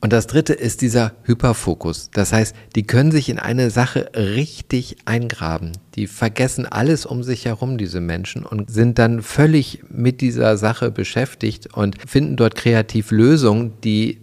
Und 0.00 0.12
das 0.12 0.28
dritte 0.28 0.52
ist 0.52 0.80
dieser 0.80 1.12
Hyperfokus. 1.24 2.10
Das 2.12 2.32
heißt, 2.32 2.54
die 2.76 2.84
können 2.84 3.10
sich 3.10 3.28
in 3.28 3.40
eine 3.40 3.70
Sache 3.70 4.10
richtig 4.14 4.96
eingraben. 5.06 5.72
Die 5.96 6.06
vergessen 6.06 6.66
alles 6.66 7.04
um 7.04 7.24
sich 7.24 7.46
herum, 7.46 7.78
diese 7.78 8.00
Menschen, 8.00 8.44
und 8.44 8.70
sind 8.70 8.98
dann 8.98 9.22
völlig 9.22 9.82
mit 9.90 10.20
dieser 10.20 10.56
Sache 10.56 10.92
beschäftigt 10.92 11.74
und 11.74 11.96
finden 12.08 12.36
dort 12.36 12.54
kreativ 12.54 13.10
Lösungen, 13.10 13.72
die 13.82 14.20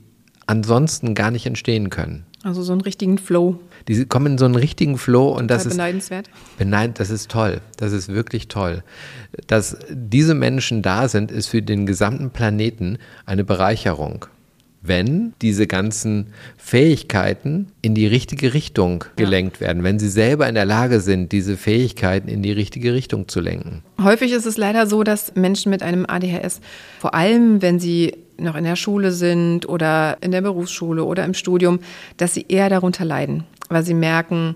ansonsten 0.48 1.14
gar 1.14 1.32
nicht 1.32 1.46
entstehen 1.46 1.90
können. 1.90 2.26
Also 2.44 2.62
so 2.62 2.72
einen 2.74 2.82
richtigen 2.82 3.18
Flow. 3.18 3.60
Die 3.88 4.06
kommen 4.06 4.34
in 4.34 4.38
so 4.38 4.46
einen 4.46 4.56
richtigen 4.56 5.00
Flow 5.00 5.30
und 5.30 5.50
das 5.50 5.66
ist 5.66 5.74
beneidenswert. 5.74 6.30
beneid, 6.60 7.00
das 7.00 7.10
ist 7.10 7.32
toll. 7.32 7.60
Das 7.78 7.92
ist 7.92 8.08
wirklich 8.08 8.48
toll. 8.48 8.84
Dass 9.48 9.78
diese 9.90 10.36
Menschen 10.36 10.84
da 10.84 11.10
sind, 11.10 11.32
ist 11.32 11.48
für 11.48 11.64
den 11.64 11.88
gesamten 11.88 12.30
Planeten 12.30 13.00
eine 13.26 13.44
Bereicherung. 13.44 14.28
Wenn 14.88 15.34
diese 15.42 15.68
ganzen 15.68 16.28
Fähigkeiten 16.58 17.68
in 17.82 17.96
die 17.96 18.08
richtige 18.08 18.54
Richtung 18.54 19.06
gelenkt 19.16 19.62
werden, 19.62 19.84
wenn 19.84 20.00
sie 20.00 20.10
selber 20.10 20.48
in 20.48 20.56
der 20.56 20.66
Lage 20.66 21.00
sind, 21.00 21.32
diese 21.32 21.58
Fähigkeiten 21.58 22.28
in 22.28 22.44
die 22.44 22.52
richtige 22.52 22.94
Richtung 22.94 23.28
zu 23.28 23.40
lenken. 23.40 23.84
Häufig 24.02 24.32
ist 24.32 24.46
es 24.46 24.58
leider 24.58 24.88
so, 24.88 25.04
dass 25.04 25.36
Menschen 25.36 25.70
mit 25.70 25.84
einem 25.84 26.06
ADHS, 26.08 26.62
vor 27.00 27.14
allem 27.16 27.62
wenn 27.62 27.80
sie 27.80 28.14
noch 28.38 28.56
in 28.56 28.64
der 28.64 28.76
Schule 28.76 29.12
sind 29.12 29.68
oder 29.68 30.18
in 30.22 30.32
der 30.32 30.42
Berufsschule 30.42 31.04
oder 31.04 31.26
im 31.26 31.34
Studium, 31.34 31.80
dass 32.18 32.34
sie 32.34 32.46
eher 32.48 32.70
darunter 32.70 33.06
leiden, 33.06 33.46
weil 33.70 33.84
sie 33.84 33.94
merken, 33.94 34.56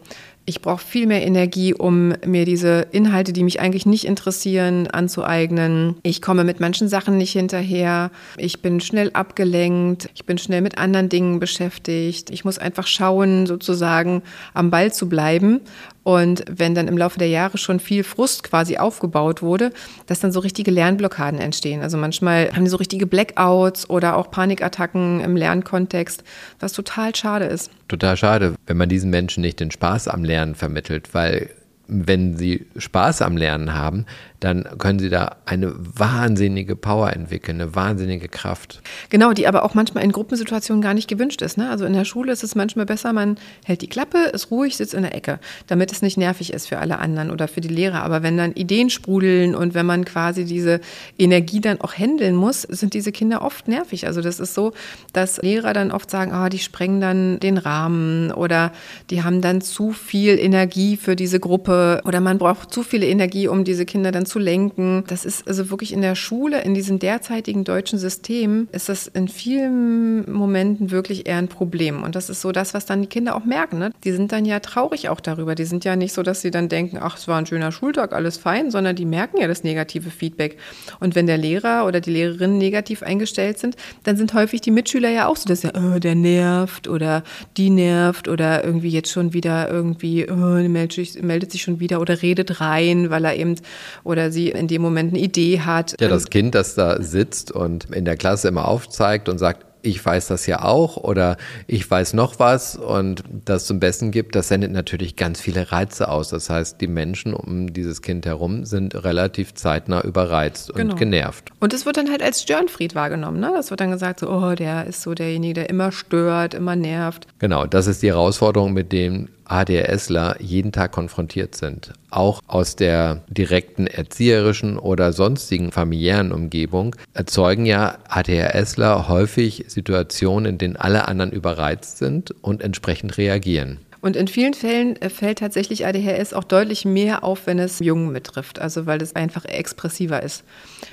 ich 0.50 0.62
brauche 0.62 0.84
viel 0.84 1.06
mehr 1.06 1.26
Energie, 1.26 1.76
um 1.76 2.14
mir 2.26 2.44
diese 2.44 2.88
Inhalte, 2.92 3.34
die 3.34 3.44
mich 3.44 3.60
eigentlich 3.60 3.86
nicht 3.86 4.06
interessieren, 4.06 4.88
anzueignen. 4.88 5.96
Ich 6.02 6.24
komme 6.24 6.44
mit 6.44 6.60
manchen 6.60 6.90
Sachen 6.90 7.18
nicht 7.18 7.34
hinterher. 7.34 8.10
Ich 8.36 8.64
bin 8.64 8.82
schnell 8.82 9.12
abgelenkt. 9.14 10.10
Ich 10.16 10.26
bin 10.26 10.40
schnell 10.40 10.62
mit 10.62 10.80
anderen 10.80 11.08
Dingen 11.08 11.40
beschäftigt. 11.40 12.32
Ich 12.32 12.46
muss 12.46 12.58
einfach 12.58 12.88
schauen, 12.88 13.46
sozusagen 13.46 14.24
am 14.56 14.72
Ball 14.72 14.92
zu 14.92 15.08
bleiben. 15.08 15.62
Und 16.10 16.44
wenn 16.50 16.74
dann 16.74 16.88
im 16.88 16.98
Laufe 16.98 17.20
der 17.20 17.28
Jahre 17.28 17.60
schon 17.60 17.80
viel 17.80 18.04
Frust 18.04 18.42
quasi 18.42 18.78
aufgebaut 18.78 19.44
wurde, 19.44 19.72
dass 20.08 20.20
dann 20.20 20.32
so 20.32 20.40
richtige 20.40 20.72
Lernblockaden 20.72 21.40
entstehen. 21.40 21.84
Also 21.84 21.98
manchmal 21.98 22.50
haben 22.52 22.64
die 22.64 22.72
so 22.72 22.78
richtige 22.78 23.06
Blackouts 23.06 23.88
oder 23.92 24.18
auch 24.18 24.32
Panikattacken 24.32 25.20
im 25.20 25.36
Lernkontext, 25.36 26.24
was 26.60 26.74
total 26.74 27.16
schade 27.16 27.46
ist. 27.46 27.70
Total 27.90 28.18
schade, 28.18 28.56
wenn 28.66 28.78
man 28.78 28.90
diesen 28.90 29.12
Menschen 29.12 29.42
nicht 29.42 29.60
den 29.60 29.70
Spaß 29.70 30.08
am 30.08 30.24
Lernen 30.24 30.56
vermittelt, 30.56 31.14
weil 31.14 31.52
wenn 31.88 32.36
sie 32.38 32.66
Spaß 32.76 33.22
am 33.22 33.38
Lernen 33.38 33.76
haben, 33.76 34.08
dann 34.40 34.66
können 34.78 35.00
sie 35.00 35.10
da 35.10 35.38
eine 35.46 35.74
wahnsinnige 35.78 36.76
Power 36.76 37.12
entwickeln, 37.12 37.62
eine 37.62 37.76
wahnsinnige 37.76 38.30
Kraft. 38.30 38.82
Genau, 39.10 39.34
die 39.34 39.48
aber 39.48 39.64
auch 39.64 39.74
manchmal 39.74 40.04
in 40.04 40.12
Gruppensituationen 40.12 40.82
gar 40.82 40.94
nicht 40.94 41.10
gewünscht 41.10 41.42
ist. 41.42 41.58
Ne? 41.58 41.70
Also 41.70 41.86
in 41.86 41.94
der 41.94 42.06
Schule 42.06 42.32
ist 42.32 42.44
es 42.44 42.56
manchmal 42.56 42.86
besser, 42.86 43.12
man 43.12 43.38
hält 43.66 43.82
die 43.82 43.88
Klappe, 43.88 44.18
ist 44.34 44.52
ruhig, 44.52 44.78
sitzt 44.78 44.94
in 44.94 45.04
der 45.04 45.14
Ecke, 45.14 45.40
damit 45.68 45.92
es 45.92 46.02
nicht 46.02 46.18
nervig 46.18 46.54
ist 46.54 46.68
für 46.68 46.78
alle 46.78 47.00
anderen 47.00 47.32
oder 47.32 47.48
für 47.48 47.62
die 47.62 47.68
Lehrer. 47.68 48.04
Aber 48.04 48.24
wenn 48.24 48.38
dann 48.38 48.54
Ideen 48.54 48.90
sprudeln 48.90 49.56
und 49.56 49.74
wenn 49.74 49.86
man 49.86 50.06
quasi 50.06 50.46
diese 50.46 50.80
Energie 51.18 51.60
dann 51.60 51.82
auch 51.82 51.94
handeln 51.94 52.36
muss, 52.36 52.62
sind 52.62 52.94
diese 52.94 53.12
Kinder 53.12 53.42
oft 53.42 53.68
nervig. 53.68 54.08
Also 54.08 54.22
das 54.22 54.40
ist 54.40 54.54
so, 54.54 54.72
dass 55.12 55.42
Lehrer 55.42 55.74
dann 55.74 55.92
oft 55.92 56.10
sagen, 56.10 56.32
ah, 56.32 56.50
die 56.50 56.60
sprengen 56.60 57.02
dann 57.02 57.40
den 57.40 57.58
Rahmen 57.58 58.32
oder 58.32 58.72
die 59.10 59.24
haben 59.24 59.42
dann 59.42 59.62
zu 59.62 59.92
viel 59.92 60.40
Energie 60.40 60.96
für 60.96 61.16
diese 61.16 61.40
Gruppe 61.40 62.02
oder 62.06 62.22
man 62.22 62.38
braucht 62.38 62.74
zu 62.74 62.84
viel 62.84 63.04
Energie, 63.04 63.48
um 63.48 63.64
diese 63.66 63.86
Kinder 63.86 64.12
dann 64.12 64.26
zu 64.30 64.40
lenken. 64.40 65.04
Das 65.08 65.26
ist 65.26 65.48
also 65.48 65.70
wirklich 65.70 65.92
in 65.92 66.02
der 66.02 66.16
Schule, 66.16 66.62
in 66.62 66.74
diesem 66.74 67.00
derzeitigen 67.00 67.64
deutschen 67.64 68.00
System, 68.00 68.70
ist 68.72 68.88
das 68.88 69.08
in 69.08 69.28
vielen 69.28 70.32
Momenten 70.32 70.92
wirklich 70.92 71.28
eher 71.28 71.38
ein 71.38 71.50
Problem. 71.50 72.04
Und 72.04 72.16
das 72.16 72.30
ist 72.30 72.42
so 72.42 72.52
das, 72.52 72.74
was 72.74 72.86
dann 72.86 73.02
die 73.02 73.08
Kinder 73.08 73.36
auch 73.36 73.44
merken. 73.44 73.80
Ne? 73.80 73.92
Die 74.04 74.12
sind 74.12 74.32
dann 74.32 74.46
ja 74.46 74.60
traurig 74.60 75.10
auch 75.10 75.20
darüber. 75.20 75.56
Die 75.56 75.66
sind 75.66 75.84
ja 75.84 75.96
nicht 75.96 76.14
so, 76.14 76.24
dass 76.24 76.42
sie 76.42 76.52
dann 76.52 76.70
denken, 76.70 76.98
ach, 77.02 77.18
es 77.18 77.28
war 77.28 77.38
ein 77.38 77.46
schöner 77.46 77.72
Schultag, 77.72 78.14
alles 78.14 78.38
fein, 78.38 78.72
sondern 78.72 78.96
die 78.96 79.06
merken 79.06 79.42
ja 79.42 79.48
das 79.48 79.64
negative 79.64 80.12
Feedback. 80.12 80.58
Und 81.00 81.16
wenn 81.16 81.28
der 81.28 81.38
Lehrer 81.38 81.86
oder 81.86 82.00
die 82.00 82.12
Lehrerin 82.12 82.58
negativ 82.58 83.04
eingestellt 83.04 83.60
sind, 83.60 83.76
dann 84.04 84.18
sind 84.18 84.34
häufig 84.34 84.62
die 84.62 84.72
Mitschüler 84.72 85.10
ja 85.10 85.28
auch 85.28 85.36
so, 85.36 85.48
dass 85.48 85.64
ja, 85.64 85.72
oh, 85.76 86.00
der 86.00 86.16
nervt 86.16 86.88
oder 86.88 87.24
die 87.58 87.70
nervt 87.70 88.28
oder 88.28 88.64
irgendwie 88.64 88.90
jetzt 88.90 89.12
schon 89.12 89.34
wieder 89.34 89.70
irgendwie, 89.70 90.30
oh, 90.30 90.36
meldet, 90.36 90.94
sich, 90.94 91.22
meldet 91.22 91.52
sich 91.52 91.62
schon 91.62 91.80
wieder 91.80 92.00
oder 92.02 92.22
redet 92.22 92.62
rein, 92.62 93.10
weil 93.10 93.26
er 93.26 93.36
eben 93.36 93.56
oder 94.04 94.19
sie 94.32 94.50
in 94.50 94.68
dem 94.68 94.82
Moment 94.82 95.14
eine 95.14 95.22
Idee 95.22 95.62
hat. 95.62 95.96
Ja, 96.00 96.08
das 96.10 96.30
Kind, 96.30 96.56
das 96.56 96.76
da 96.76 97.02
sitzt 97.02 97.52
und 97.52 97.86
in 97.94 98.06
der 98.06 98.18
Klasse 98.18 98.48
immer 98.50 98.68
aufzeigt 98.68 99.30
und 99.30 99.38
sagt, 99.38 99.66
ich 99.82 100.06
weiß 100.06 100.28
das 100.28 100.46
ja 100.46 100.64
auch 100.64 100.98
oder 100.98 101.38
ich 101.66 101.90
weiß 101.90 102.14
noch 102.14 102.38
was 102.38 102.76
und 102.76 103.24
das 103.46 103.66
zum 103.66 103.80
Besten 103.80 104.12
gibt, 104.12 104.36
das 104.36 104.50
sendet 104.50 104.74
natürlich 104.74 105.16
ganz 105.16 105.40
viele 105.40 105.72
Reize 105.72 106.10
aus. 106.10 106.28
Das 106.30 106.50
heißt, 106.50 106.82
die 106.82 106.88
Menschen 106.88 107.34
um 107.34 107.72
dieses 107.72 108.02
Kind 108.02 108.26
herum 108.26 108.66
sind 108.66 108.94
relativ 109.06 109.54
zeitnah 109.54 110.02
überreizt 110.02 110.74
Genau. 110.76 110.92
und 110.92 111.00
genervt. 111.00 111.52
Und 111.62 111.74
es 111.74 111.86
wird 111.86 111.96
dann 111.96 112.10
halt 112.12 112.22
als 112.22 112.42
Störenfried 112.42 112.94
wahrgenommen. 112.94 113.40
Ne? 113.40 113.54
Das 113.56 113.70
wird 113.70 113.80
dann 113.80 113.92
gesagt, 113.92 114.20
so, 114.20 114.30
oh, 114.30 114.54
der 114.54 114.86
ist 114.86 115.02
so 115.02 115.14
derjenige, 115.14 115.54
der 115.54 115.70
immer 115.70 115.94
stört, 115.94 116.54
immer 116.56 116.76
nervt. 116.76 117.28
Genau, 117.40 117.66
das 117.66 117.88
ist 117.88 118.04
die 118.04 118.08
Herausforderung, 118.08 118.74
mit 118.74 118.92
dem 118.92 119.30
ADHSler 119.50 120.38
jeden 120.40 120.72
Tag 120.72 120.92
konfrontiert 120.92 121.56
sind. 121.56 121.94
Auch 122.10 122.42
aus 122.48 122.76
der 122.76 123.24
direkten 123.28 123.88
erzieherischen 123.88 124.78
oder 124.78 125.12
sonstigen 125.12 125.72
familiären 125.72 126.32
Umgebung 126.32 126.96
erzeugen 127.14 127.66
ja 127.66 127.98
ADHSler 128.08 129.08
häufig 129.08 129.66
Situationen, 129.68 130.54
in 130.54 130.58
denen 130.58 130.76
alle 130.78 131.08
anderen 131.08 131.32
überreizt 131.32 131.98
sind 131.98 132.34
und 132.42 132.62
entsprechend 132.62 133.18
reagieren. 133.18 133.80
Und 134.02 134.16
in 134.16 134.28
vielen 134.28 134.54
Fällen 134.54 134.96
äh, 135.02 135.10
fällt 135.10 135.40
tatsächlich 135.40 135.86
ADHS 135.86 136.34
auch 136.34 136.46
deutlich 136.46 136.86
mehr 136.86 137.24
auf, 137.24 137.48
wenn 137.48 137.60
es 137.60 137.80
Jungen 137.80 138.14
betrifft, 138.14 138.60
also 138.60 138.86
weil 138.86 139.02
es 139.02 139.16
einfach 139.16 139.46
expressiver 139.46 140.24
ist. 140.24 140.44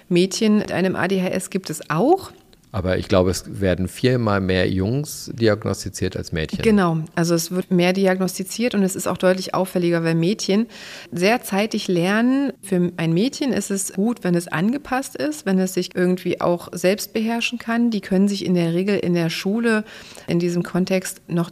Mädchen 0.09 0.59
mit 0.59 0.73
einem 0.73 0.97
ADHS 0.97 1.51
gibt 1.51 1.71
es 1.71 1.89
auch. 1.89 2.33
Aber 2.77 2.99
ich 2.99 3.09
glaube, 3.09 3.31
es 3.31 3.63
werden 3.63 3.89
viermal 3.89 4.43
mehr 4.43 4.69
Jungs 4.69 5.31
diagnostiziert 5.33 6.15
als 6.15 6.33
Mädchen. 6.33 6.61
Genau, 6.61 6.99
also 7.15 7.35
es 7.35 7.51
wird 7.51 7.71
mehr 7.71 7.95
diagnostiziert 7.95 8.75
und 8.75 8.83
es 8.83 8.95
ist 8.95 9.09
auch 9.09 9.17
deutlich 9.17 9.55
auffälliger, 9.55 10.05
weil 10.05 10.15
Mädchen 10.15 10.67
sehr 11.11 11.41
zeitig 11.41 11.89
lernen. 11.89 12.53
Für 12.61 12.93
ein 12.99 13.15
Mädchen 13.15 13.55
ist 13.55 13.71
es 13.71 13.95
gut, 13.95 14.25
wenn 14.25 14.35
es 14.35 14.47
angepasst 14.49 15.17
ist, 15.17 15.47
wenn 15.47 15.59
es 15.59 15.73
sich 15.73 15.97
irgendwie 15.97 16.43
auch 16.43 16.69
selbst 16.73 17.15
beherrschen 17.15 17.59
kann. 17.59 17.91
Die 17.91 18.03
können 18.03 18.29
sich 18.29 18.45
in 18.45 18.53
der 18.53 18.75
Regel 18.75 18.99
in 18.99 19.15
der 19.15 19.31
Schule 19.31 19.83
in 20.27 20.39
diesem 20.39 20.63
Kontext 20.63 21.23
noch 21.29 21.51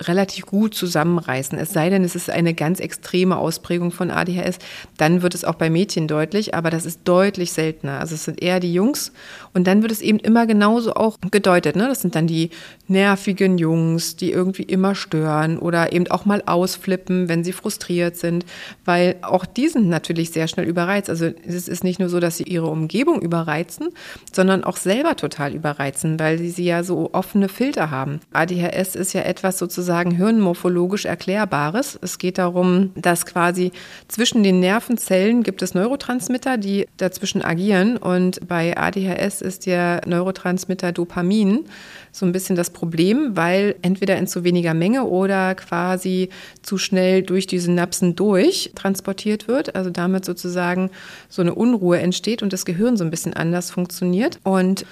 relativ 0.00 0.46
gut 0.46 0.74
zusammenreißen. 0.74 1.56
Es 1.58 1.72
sei 1.72 1.88
denn, 1.88 2.04
es 2.04 2.16
ist 2.16 2.28
eine 2.30 2.54
ganz 2.54 2.80
extreme 2.80 3.36
Ausprägung 3.36 3.92
von 3.92 4.10
ADHS, 4.10 4.58
dann 4.96 5.22
wird 5.22 5.34
es 5.34 5.44
auch 5.44 5.54
bei 5.54 5.70
Mädchen 5.70 6.08
deutlich, 6.08 6.54
aber 6.54 6.70
das 6.70 6.84
ist 6.84 7.00
deutlich 7.04 7.52
seltener. 7.52 8.00
Also 8.00 8.14
es 8.14 8.24
sind 8.24 8.42
eher 8.42 8.60
die 8.60 8.72
Jungs 8.72 9.12
und 9.52 9.66
dann 9.66 9.82
wird 9.82 9.92
es 9.92 10.00
eben 10.00 10.18
immer 10.18 10.46
genauso 10.46 10.94
auch 10.94 11.18
gedeutet. 11.30 11.76
Ne? 11.76 11.86
Das 11.86 12.02
sind 12.02 12.16
dann 12.16 12.26
die 12.26 12.50
nervigen 12.88 13.56
Jungs, 13.58 14.16
die 14.16 14.32
irgendwie 14.32 14.64
immer 14.64 14.94
stören 14.94 15.58
oder 15.58 15.92
eben 15.92 16.08
auch 16.08 16.24
mal 16.24 16.42
ausflippen, 16.44 17.28
wenn 17.28 17.44
sie 17.44 17.52
frustriert 17.52 18.16
sind, 18.16 18.44
weil 18.84 19.16
auch 19.22 19.46
die 19.46 19.68
sind 19.68 19.88
natürlich 19.88 20.32
sehr 20.32 20.48
schnell 20.48 20.66
überreizt. 20.66 21.08
Also 21.08 21.30
es 21.46 21.68
ist 21.68 21.84
nicht 21.84 22.00
nur 22.00 22.08
so, 22.08 22.18
dass 22.18 22.36
sie 22.38 22.44
ihre 22.44 22.66
Umgebung 22.66 23.22
überreizen, 23.22 23.90
sondern 24.32 24.64
auch 24.64 24.76
selber 24.76 25.16
total 25.16 25.54
überreizen, 25.54 26.18
weil 26.18 26.38
sie, 26.38 26.50
sie 26.50 26.64
ja 26.64 26.82
so 26.82 27.10
offene 27.12 27.48
Filter 27.48 27.90
haben. 27.90 28.20
ADHS 28.32 28.96
ist 28.96 29.12
ja 29.12 29.22
etwas 29.22 29.58
sozusagen 29.58 29.83
hirnmorphologisch 29.92 31.04
Erklärbares. 31.04 31.98
Es 32.00 32.18
geht 32.18 32.38
darum, 32.38 32.90
dass 32.94 33.26
quasi 33.26 33.72
zwischen 34.08 34.42
den 34.42 34.60
Nervenzellen 34.60 35.42
gibt 35.42 35.62
es 35.62 35.74
Neurotransmitter, 35.74 36.56
die 36.56 36.86
dazwischen 36.96 37.42
agieren. 37.42 37.96
Und 37.96 38.46
bei 38.48 38.76
ADHS 38.76 39.42
ist 39.42 39.66
der 39.66 40.00
Neurotransmitter 40.06 40.92
Dopamin 40.92 41.66
so 42.12 42.24
ein 42.24 42.32
bisschen 42.32 42.56
das 42.56 42.70
Problem, 42.70 43.36
weil 43.36 43.74
entweder 43.82 44.16
in 44.16 44.26
zu 44.26 44.44
weniger 44.44 44.74
Menge 44.74 45.04
oder 45.04 45.54
quasi 45.54 46.28
zu 46.62 46.78
schnell 46.78 47.22
durch 47.22 47.46
die 47.46 47.58
Synapsen 47.58 48.14
durch 48.16 48.72
transportiert 48.74 49.48
wird, 49.48 49.74
also 49.74 49.90
damit 49.90 50.24
sozusagen 50.24 50.90
so 51.28 51.42
eine 51.42 51.54
Unruhe 51.54 51.98
entsteht 51.98 52.42
und 52.42 52.52
das 52.52 52.64
Gehirn 52.64 52.96
so 52.96 53.04
ein 53.04 53.10
bisschen 53.10 53.34
anders 53.34 53.70
funktioniert. 53.70 54.38
Und 54.44 54.86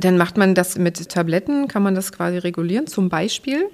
dann 0.00 0.16
macht 0.16 0.36
man 0.36 0.54
das 0.54 0.78
mit 0.78 1.08
Tabletten, 1.08 1.66
kann 1.66 1.82
man 1.82 1.94
das 1.94 2.12
quasi 2.12 2.38
regulieren, 2.38 2.86
zum 2.86 3.08
Beispiel, 3.08 3.64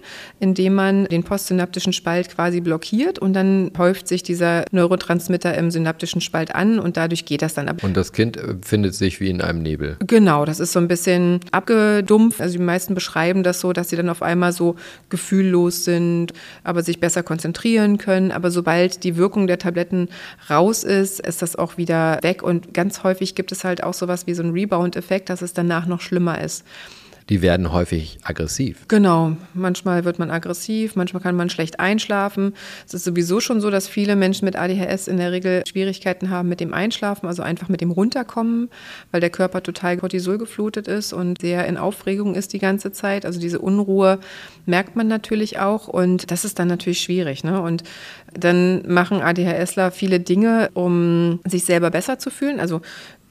indem 0.40 0.74
man 0.74 1.04
den 1.04 1.22
postsynaptischen 1.22 1.92
Spalt 1.92 2.34
quasi 2.34 2.60
blockiert 2.60 3.18
und 3.18 3.34
dann 3.34 3.70
häuft 3.76 4.08
sich 4.08 4.22
dieser 4.22 4.64
Neurotransmitter 4.70 5.54
im 5.56 5.70
synaptischen 5.70 6.20
Spalt 6.20 6.54
an 6.54 6.78
und 6.78 6.96
dadurch 6.96 7.26
geht 7.26 7.42
das 7.42 7.54
dann 7.54 7.68
ab. 7.68 7.84
Und 7.84 7.96
das 7.96 8.12
Kind 8.12 8.36
äh, 8.36 8.54
findet 8.64 8.94
sich 8.94 9.20
wie 9.20 9.28
in 9.28 9.42
einem 9.42 9.62
Nebel. 9.62 9.96
Genau, 10.06 10.44
das 10.44 10.60
ist 10.60 10.72
so 10.72 10.78
ein 10.78 10.88
bisschen 10.88 11.40
abgedumpft. 11.52 12.40
Also 12.40 12.56
die 12.56 12.64
meisten 12.64 12.94
beschreiben 12.94 13.42
das 13.42 13.60
so, 13.60 13.72
dass 13.72 13.90
sie 13.90 13.96
dann 13.96 14.08
auf 14.08 14.22
einmal 14.22 14.52
so 14.52 14.76
gefühllos 15.10 15.84
sind, 15.84 16.32
aber 16.62 16.82
sich 16.82 17.00
besser 17.00 17.22
konzentrieren 17.22 17.98
können. 17.98 18.32
Aber 18.32 18.50
sobald 18.50 19.04
die 19.04 19.16
Wirkung 19.16 19.46
der 19.46 19.58
Tabletten 19.58 20.08
raus 20.48 20.84
ist, 20.84 21.20
ist 21.20 21.42
das 21.42 21.56
auch 21.56 21.76
wieder 21.76 22.18
weg. 22.22 22.42
Und 22.42 22.72
ganz 22.72 23.02
häufig 23.02 23.34
gibt 23.34 23.52
es 23.52 23.64
halt 23.64 23.82
auch 23.82 23.94
sowas 23.94 24.26
wie 24.26 24.34
so 24.34 24.42
einen 24.42 24.52
Rebound-Effekt, 24.52 25.28
dass 25.28 25.42
es 25.42 25.52
danach 25.52 25.86
noch 25.86 26.00
schlimmer 26.14 26.40
ist. 26.40 26.64
die 27.30 27.40
werden 27.40 27.72
häufig 27.72 28.18
aggressiv. 28.22 28.86
Genau, 28.86 29.34
manchmal 29.54 30.04
wird 30.04 30.18
man 30.18 30.30
aggressiv, 30.30 30.94
manchmal 30.94 31.22
kann 31.22 31.34
man 31.36 31.48
schlecht 31.48 31.80
einschlafen. 31.80 32.52
Es 32.86 32.92
ist 32.92 33.04
sowieso 33.04 33.40
schon 33.40 33.62
so, 33.62 33.70
dass 33.70 33.88
viele 33.88 34.14
Menschen 34.14 34.44
mit 34.44 34.56
ADHS 34.56 35.08
in 35.08 35.16
der 35.16 35.32
Regel 35.32 35.62
Schwierigkeiten 35.66 36.28
haben 36.28 36.50
mit 36.50 36.60
dem 36.60 36.74
Einschlafen, 36.74 37.26
also 37.26 37.42
einfach 37.42 37.70
mit 37.70 37.80
dem 37.80 37.90
Runterkommen, 37.90 38.68
weil 39.10 39.22
der 39.22 39.30
Körper 39.30 39.62
total 39.62 39.96
Cortisol 39.96 40.36
geflutet 40.36 40.86
ist 40.86 41.14
und 41.14 41.40
sehr 41.40 41.66
in 41.66 41.78
Aufregung 41.78 42.34
ist 42.34 42.52
die 42.52 42.58
ganze 42.58 42.92
Zeit. 42.92 43.24
Also 43.24 43.40
diese 43.40 43.58
Unruhe 43.58 44.18
merkt 44.66 44.94
man 44.94 45.08
natürlich 45.08 45.58
auch 45.58 45.88
und 45.88 46.30
das 46.30 46.44
ist 46.44 46.58
dann 46.58 46.68
natürlich 46.68 47.00
schwierig. 47.00 47.42
Ne? 47.42 47.58
Und 47.62 47.84
dann 48.34 48.86
machen 48.86 49.22
ADHSler 49.22 49.92
viele 49.92 50.20
Dinge, 50.20 50.68
um 50.74 51.40
sich 51.46 51.64
selber 51.64 51.90
besser 51.90 52.18
zu 52.18 52.28
fühlen. 52.28 52.60
Also 52.60 52.82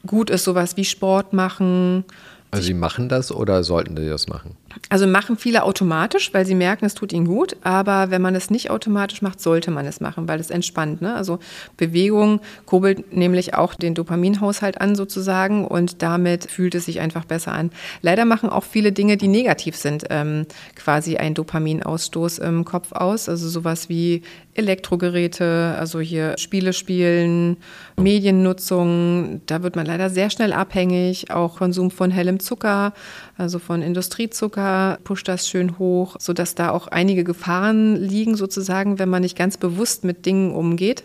gut 0.08 0.30
ist 0.30 0.44
sowas 0.44 0.78
wie 0.78 0.86
Sport 0.86 1.34
machen. 1.34 2.06
Also 2.54 2.66
Sie 2.66 2.74
machen 2.74 3.10
das 3.10 3.32
oder 3.32 3.64
sollten 3.64 3.98
Sie 3.98 4.08
das 4.08 4.28
machen? 4.28 4.56
Also 4.90 5.08
machen 5.08 5.38
viele 5.38 5.64
automatisch, 5.64 6.34
weil 6.34 6.46
sie 6.46 6.56
merken, 6.56 6.86
es 6.86 6.94
tut 6.94 7.14
ihnen 7.14 7.28
gut. 7.28 7.56
Aber 7.64 8.12
wenn 8.12 8.22
man 8.22 8.36
es 8.36 8.50
nicht 8.50 8.70
automatisch 8.70 9.22
macht, 9.22 9.40
sollte 9.40 9.72
man 9.72 9.86
es 9.86 10.02
machen, 10.02 10.28
weil 10.28 10.40
es 10.40 10.50
entspannt. 10.50 11.02
Ne? 11.02 11.16
Also 11.16 11.40
Bewegung 11.78 12.42
kurbelt 12.66 13.16
nämlich 13.16 13.54
auch 13.54 13.76
den 13.76 13.96
Dopaminhaushalt 13.96 14.82
an 14.82 14.96
sozusagen 14.96 15.68
und 15.68 16.02
damit 16.02 16.50
fühlt 16.50 16.76
es 16.76 16.86
sich 16.86 17.00
einfach 17.00 17.26
besser 17.26 17.54
an. 17.54 17.72
Leider 18.02 18.26
machen 18.26 18.50
auch 18.50 18.64
viele 18.64 18.92
Dinge, 18.92 19.18
die 19.18 19.28
negativ 19.28 19.76
sind, 19.76 20.06
ähm, 20.10 20.46
quasi 20.76 21.18
einen 21.18 21.36
Dopaminausstoß 21.36 22.40
im 22.40 22.66
Kopf 22.66 22.92
aus. 22.92 23.30
Also 23.30 23.50
sowas 23.50 23.90
wie 23.90 24.24
Elektrogeräte, 24.56 25.76
also 25.78 26.00
hier 26.00 26.36
Spiele 26.38 26.74
spielen, 26.74 27.58
Mediennutzung. 27.98 29.42
Da 29.46 29.64
wird 29.64 29.76
man 29.76 29.86
leider 29.86 30.10
sehr 30.10 30.30
schnell 30.30 30.54
abhängig. 30.54 31.32
Auch 31.32 31.58
Konsum 31.58 31.92
von 31.92 32.12
hellem 32.12 32.40
Zucker, 32.40 32.94
also 33.38 33.60
von 33.60 33.82
Industriezucker, 33.82 35.00
pusht 35.04 35.28
das 35.28 35.48
schön 35.48 35.80
hoch, 35.80 36.16
sodass 36.20 36.56
da 36.56 36.72
auch 36.72 36.88
einige 36.88 37.24
Gefahren 37.24 37.96
liegen, 37.96 38.36
sozusagen, 38.36 39.00
wenn 39.00 39.10
man 39.10 39.22
nicht 39.22 39.38
ganz 39.38 39.58
bewusst 39.58 40.04
mit 40.04 40.26
Dingen 40.26 40.54
umgeht. 40.54 41.04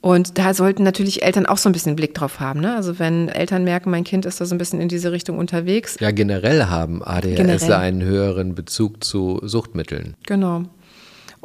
Und 0.00 0.38
da 0.38 0.54
sollten 0.54 0.84
natürlich 0.84 1.22
Eltern 1.22 1.46
auch 1.46 1.58
so 1.58 1.68
ein 1.68 1.72
bisschen 1.72 1.96
Blick 1.96 2.14
drauf 2.14 2.38
haben. 2.38 2.60
Ne? 2.60 2.76
Also 2.76 2.98
wenn 3.00 3.28
Eltern 3.28 3.64
merken, 3.64 3.90
mein 3.90 4.04
Kind 4.04 4.26
ist 4.26 4.40
da 4.40 4.44
so 4.44 4.54
ein 4.54 4.58
bisschen 4.58 4.80
in 4.80 4.88
diese 4.88 5.10
Richtung 5.10 5.38
unterwegs. 5.38 5.96
Ja, 6.00 6.12
generell 6.12 6.66
haben 6.66 7.02
ADHS 7.02 7.36
generell. 7.36 7.72
einen 7.72 8.02
höheren 8.02 8.54
Bezug 8.54 9.02
zu 9.02 9.40
Suchtmitteln. 9.42 10.14
Genau. 10.26 10.64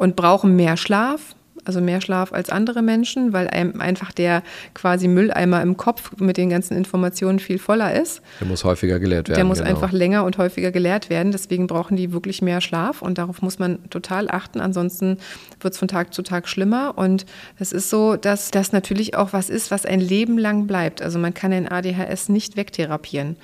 Und 0.04 0.16
brauchen 0.16 0.54
mehr 0.54 0.76
Schlaf, 0.76 1.34
also 1.64 1.80
mehr 1.80 2.02
Schlaf 2.02 2.34
als 2.34 2.50
andere 2.50 2.82
Menschen, 2.82 3.32
weil 3.32 3.48
einem 3.48 3.80
einfach 3.80 4.12
der 4.12 4.42
quasi 4.74 5.08
Mülleimer 5.08 5.62
im 5.62 5.78
Kopf 5.78 6.12
mit 6.18 6.36
den 6.36 6.50
ganzen 6.50 6.76
Informationen 6.76 7.38
viel 7.38 7.58
voller 7.58 7.98
ist. 7.98 8.20
Der 8.38 8.46
muss 8.46 8.64
häufiger 8.64 8.98
geleert 8.98 9.30
werden. 9.30 9.38
Der 9.38 9.46
muss 9.46 9.60
genau. 9.60 9.70
einfach 9.70 9.92
länger 9.92 10.24
und 10.24 10.36
häufiger 10.36 10.72
geleert 10.72 11.08
werden. 11.08 11.32
Deswegen 11.32 11.66
brauchen 11.66 11.96
die 11.96 12.12
wirklich 12.12 12.42
mehr 12.42 12.60
Schlaf 12.60 13.00
und 13.00 13.16
darauf 13.16 13.40
muss 13.40 13.58
man 13.58 13.78
total 13.88 14.28
achten. 14.28 14.60
Ansonsten 14.60 15.16
wird 15.60 15.72
es 15.72 15.78
von 15.78 15.88
Tag 15.88 16.12
zu 16.12 16.20
Tag 16.20 16.48
schlimmer. 16.48 16.98
Und 16.98 17.24
es 17.58 17.72
ist 17.72 17.88
so, 17.88 18.16
dass 18.16 18.50
das 18.50 18.72
natürlich 18.72 19.16
auch 19.16 19.32
was 19.32 19.48
ist, 19.48 19.70
was 19.70 19.86
ein 19.86 20.00
Leben 20.00 20.36
lang 20.36 20.66
bleibt. 20.66 21.00
Also 21.00 21.18
man 21.18 21.32
kann 21.32 21.50
ein 21.50 21.66
ADHS 21.66 22.28
nicht 22.28 22.58
wegtherapieren. 22.58 23.36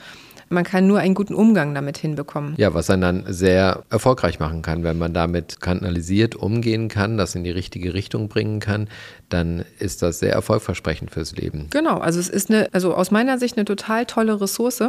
Man 0.52 0.64
kann 0.64 0.88
nur 0.88 0.98
einen 0.98 1.14
guten 1.14 1.32
Umgang 1.32 1.74
damit 1.76 1.96
hinbekommen. 1.96 2.54
Ja, 2.56 2.74
was 2.74 2.90
einen 2.90 3.02
dann 3.02 3.24
sehr 3.28 3.84
erfolgreich 3.88 4.40
machen 4.40 4.62
kann, 4.62 4.82
wenn 4.82 4.98
man 4.98 5.14
damit 5.14 5.60
kanalisiert 5.60 6.34
umgehen 6.34 6.88
kann, 6.88 7.16
das 7.16 7.36
in 7.36 7.44
die 7.44 7.52
richtige 7.52 7.94
Richtung 7.94 8.28
bringen 8.28 8.58
kann, 8.58 8.88
dann 9.28 9.64
ist 9.78 10.02
das 10.02 10.18
sehr 10.18 10.32
erfolgversprechend 10.32 11.12
fürs 11.12 11.36
Leben. 11.36 11.68
Genau, 11.70 11.98
also 11.98 12.18
es 12.18 12.28
ist 12.28 12.50
eine, 12.50 12.68
also 12.72 12.94
aus 12.94 13.12
meiner 13.12 13.38
Sicht 13.38 13.56
eine 13.56 13.64
total 13.64 14.06
tolle 14.06 14.40
Ressource. 14.40 14.82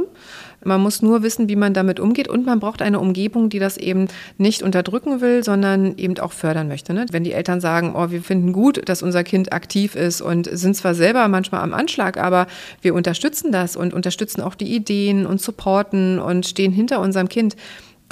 Man 0.63 0.81
muss 0.81 1.01
nur 1.01 1.23
wissen, 1.23 1.49
wie 1.49 1.55
man 1.55 1.73
damit 1.73 1.99
umgeht 1.99 2.27
und 2.27 2.45
man 2.45 2.59
braucht 2.59 2.81
eine 2.81 2.99
Umgebung, 2.99 3.49
die 3.49 3.59
das 3.59 3.77
eben 3.77 4.07
nicht 4.37 4.61
unterdrücken 4.61 5.21
will, 5.21 5.43
sondern 5.43 5.97
eben 5.97 6.17
auch 6.19 6.31
fördern 6.31 6.67
möchte. 6.67 6.93
Ne? 6.93 7.05
Wenn 7.11 7.23
die 7.23 7.33
Eltern 7.33 7.59
sagen, 7.61 7.93
oh, 7.95 8.11
wir 8.11 8.21
finden 8.21 8.53
gut, 8.53 8.87
dass 8.87 9.01
unser 9.01 9.23
Kind 9.23 9.53
aktiv 9.53 9.95
ist 9.95 10.21
und 10.21 10.47
sind 10.51 10.75
zwar 10.75 10.93
selber 10.93 11.27
manchmal 11.27 11.61
am 11.61 11.73
Anschlag, 11.73 12.17
aber 12.17 12.47
wir 12.81 12.93
unterstützen 12.93 13.51
das 13.51 13.75
und 13.75 13.93
unterstützen 13.93 14.41
auch 14.41 14.55
die 14.55 14.75
Ideen 14.75 15.25
und 15.25 15.41
supporten 15.41 16.19
und 16.19 16.45
stehen 16.45 16.71
hinter 16.71 16.99
unserem 16.99 17.29
Kind 17.29 17.55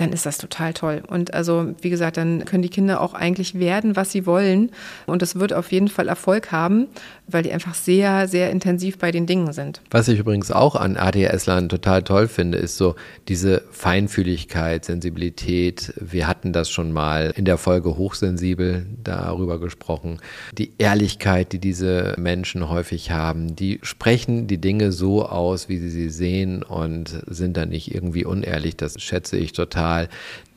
dann 0.01 0.13
ist 0.13 0.25
das 0.25 0.37
total 0.37 0.73
toll. 0.73 1.03
Und 1.07 1.33
also, 1.33 1.73
wie 1.81 1.89
gesagt, 1.89 2.17
dann 2.17 2.45
können 2.45 2.63
die 2.63 2.69
Kinder 2.69 3.01
auch 3.01 3.13
eigentlich 3.13 3.59
werden, 3.59 3.95
was 3.95 4.11
sie 4.11 4.25
wollen. 4.25 4.71
Und 5.05 5.21
es 5.21 5.35
wird 5.35 5.53
auf 5.53 5.71
jeden 5.71 5.89
Fall 5.89 6.07
Erfolg 6.07 6.51
haben, 6.51 6.87
weil 7.27 7.43
die 7.43 7.51
einfach 7.51 7.75
sehr, 7.75 8.27
sehr 8.27 8.49
intensiv 8.51 8.97
bei 8.97 9.11
den 9.11 9.25
Dingen 9.25 9.51
sind. 9.53 9.81
Was 9.91 10.07
ich 10.07 10.19
übrigens 10.19 10.51
auch 10.51 10.75
an 10.75 10.97
ADHS-Lern 10.97 11.69
total 11.69 12.03
toll 12.03 12.27
finde, 12.27 12.57
ist 12.57 12.77
so 12.77 12.95
diese 13.27 13.63
Feinfühligkeit, 13.71 14.85
Sensibilität. 14.85 15.93
Wir 15.99 16.27
hatten 16.27 16.53
das 16.53 16.69
schon 16.69 16.91
mal 16.91 17.33
in 17.35 17.45
der 17.45 17.57
Folge 17.57 17.97
Hochsensibel 17.97 18.85
darüber 19.03 19.59
gesprochen. 19.59 20.19
Die 20.57 20.71
Ehrlichkeit, 20.77 21.51
die 21.51 21.59
diese 21.59 22.15
Menschen 22.17 22.69
häufig 22.69 23.11
haben. 23.11 23.55
Die 23.55 23.79
sprechen 23.83 24.47
die 24.47 24.59
Dinge 24.59 24.91
so 24.91 25.25
aus, 25.25 25.69
wie 25.69 25.77
sie 25.77 25.89
sie 25.89 26.09
sehen 26.09 26.63
und 26.63 27.21
sind 27.27 27.57
dann 27.57 27.69
nicht 27.69 27.93
irgendwie 27.93 28.25
unehrlich. 28.25 28.77
Das 28.77 29.01
schätze 29.01 29.37
ich 29.37 29.51
total 29.51 29.88
total. 29.89 30.09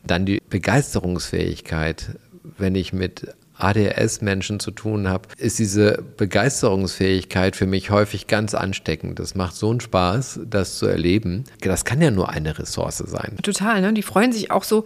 Dann 0.05 0.27
die 0.27 0.41
Begeisterungsfähigkeit. 0.51 2.19
Wenn 2.59 2.75
ich 2.75 2.93
mit 2.93 3.35
ADHS-Menschen 3.57 4.59
zu 4.59 4.73
tun 4.73 5.09
habe, 5.09 5.29
ist 5.39 5.61
diese 5.61 6.03
Begeisterungsfähigkeit 6.17 7.55
für 7.55 7.67
mich 7.67 7.91
häufig 7.91 8.27
ganz 8.27 8.55
ansteckend. 8.55 9.21
Das 9.21 9.37
macht 9.37 9.55
so 9.55 9.71
einen 9.71 9.81
Spaß, 9.81 10.41
das 10.45 10.79
zu 10.79 10.87
erleben. 10.87 11.45
Das 11.61 11.85
kann 11.85 12.01
ja 12.03 12.11
nur 12.11 12.31
eine 12.31 12.59
Ressource 12.59 12.99
sein. 12.99 13.37
Total, 13.43 13.81
ne? 13.81 13.93
Die 13.93 14.03
freuen 14.03 14.33
sich 14.33 14.51
auch 14.51 14.65
so 14.65 14.85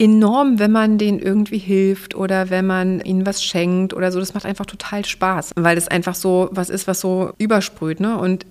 enorm, 0.00 0.58
wenn 0.58 0.72
man 0.72 0.98
denen 0.98 1.18
irgendwie 1.18 1.58
hilft 1.58 2.14
oder 2.14 2.50
wenn 2.50 2.66
man 2.66 3.00
ihnen 3.00 3.26
was 3.26 3.44
schenkt 3.44 3.94
oder 3.94 4.10
so. 4.10 4.18
Das 4.18 4.34
macht 4.34 4.46
einfach 4.46 4.66
total 4.66 5.04
Spaß, 5.04 5.52
weil 5.56 5.76
es 5.76 5.88
einfach 5.88 6.14
so 6.14 6.48
was 6.52 6.70
ist, 6.70 6.86
was 6.88 7.00
so 7.00 7.32
übersprüht. 7.38 8.00
Ne? 8.00 8.16
Und 8.16 8.46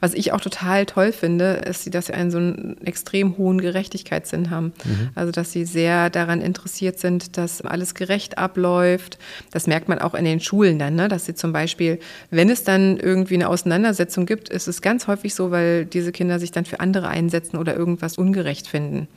was 0.00 0.14
ich 0.14 0.32
auch 0.32 0.40
total 0.40 0.86
toll 0.86 1.12
finde, 1.12 1.62
ist, 1.66 1.92
dass 1.94 2.06
sie 2.06 2.14
einen 2.14 2.30
so 2.30 2.38
einen 2.38 2.76
extrem 2.84 3.36
hohen 3.38 3.60
Gerechtigkeitssinn 3.60 4.50
haben. 4.50 4.72
Mhm. 4.84 5.10
Also, 5.14 5.32
dass 5.32 5.52
sie 5.52 5.64
sehr 5.64 6.10
daran 6.10 6.40
interessiert 6.40 6.98
sind, 6.98 7.36
dass 7.36 7.62
alles 7.62 7.94
gerecht 7.94 8.38
abläuft. 8.38 9.18
Das 9.50 9.66
merkt 9.66 9.88
man 9.88 9.98
auch 9.98 10.14
in 10.14 10.24
den 10.24 10.40
Schulen 10.40 10.78
dann, 10.78 10.94
ne? 10.94 11.08
dass 11.08 11.26
sie 11.26 11.34
zum 11.34 11.52
Beispiel, 11.52 11.98
wenn 12.30 12.50
es 12.50 12.64
dann 12.64 12.98
irgendwie 12.98 13.34
eine 13.34 13.48
Auseinandersetzung 13.48 14.26
gibt, 14.26 14.48
ist 14.48 14.68
es 14.68 14.82
ganz 14.82 15.06
häufig 15.06 15.34
so, 15.34 15.50
weil 15.50 15.86
diese 15.86 16.12
Kinder 16.12 16.38
sich 16.38 16.52
dann 16.52 16.64
für 16.64 16.80
andere 16.80 17.08
einsetzen 17.08 17.56
oder 17.56 17.76
irgendwas 17.76 18.18
ungerecht 18.18 18.66
finden. 18.66 19.08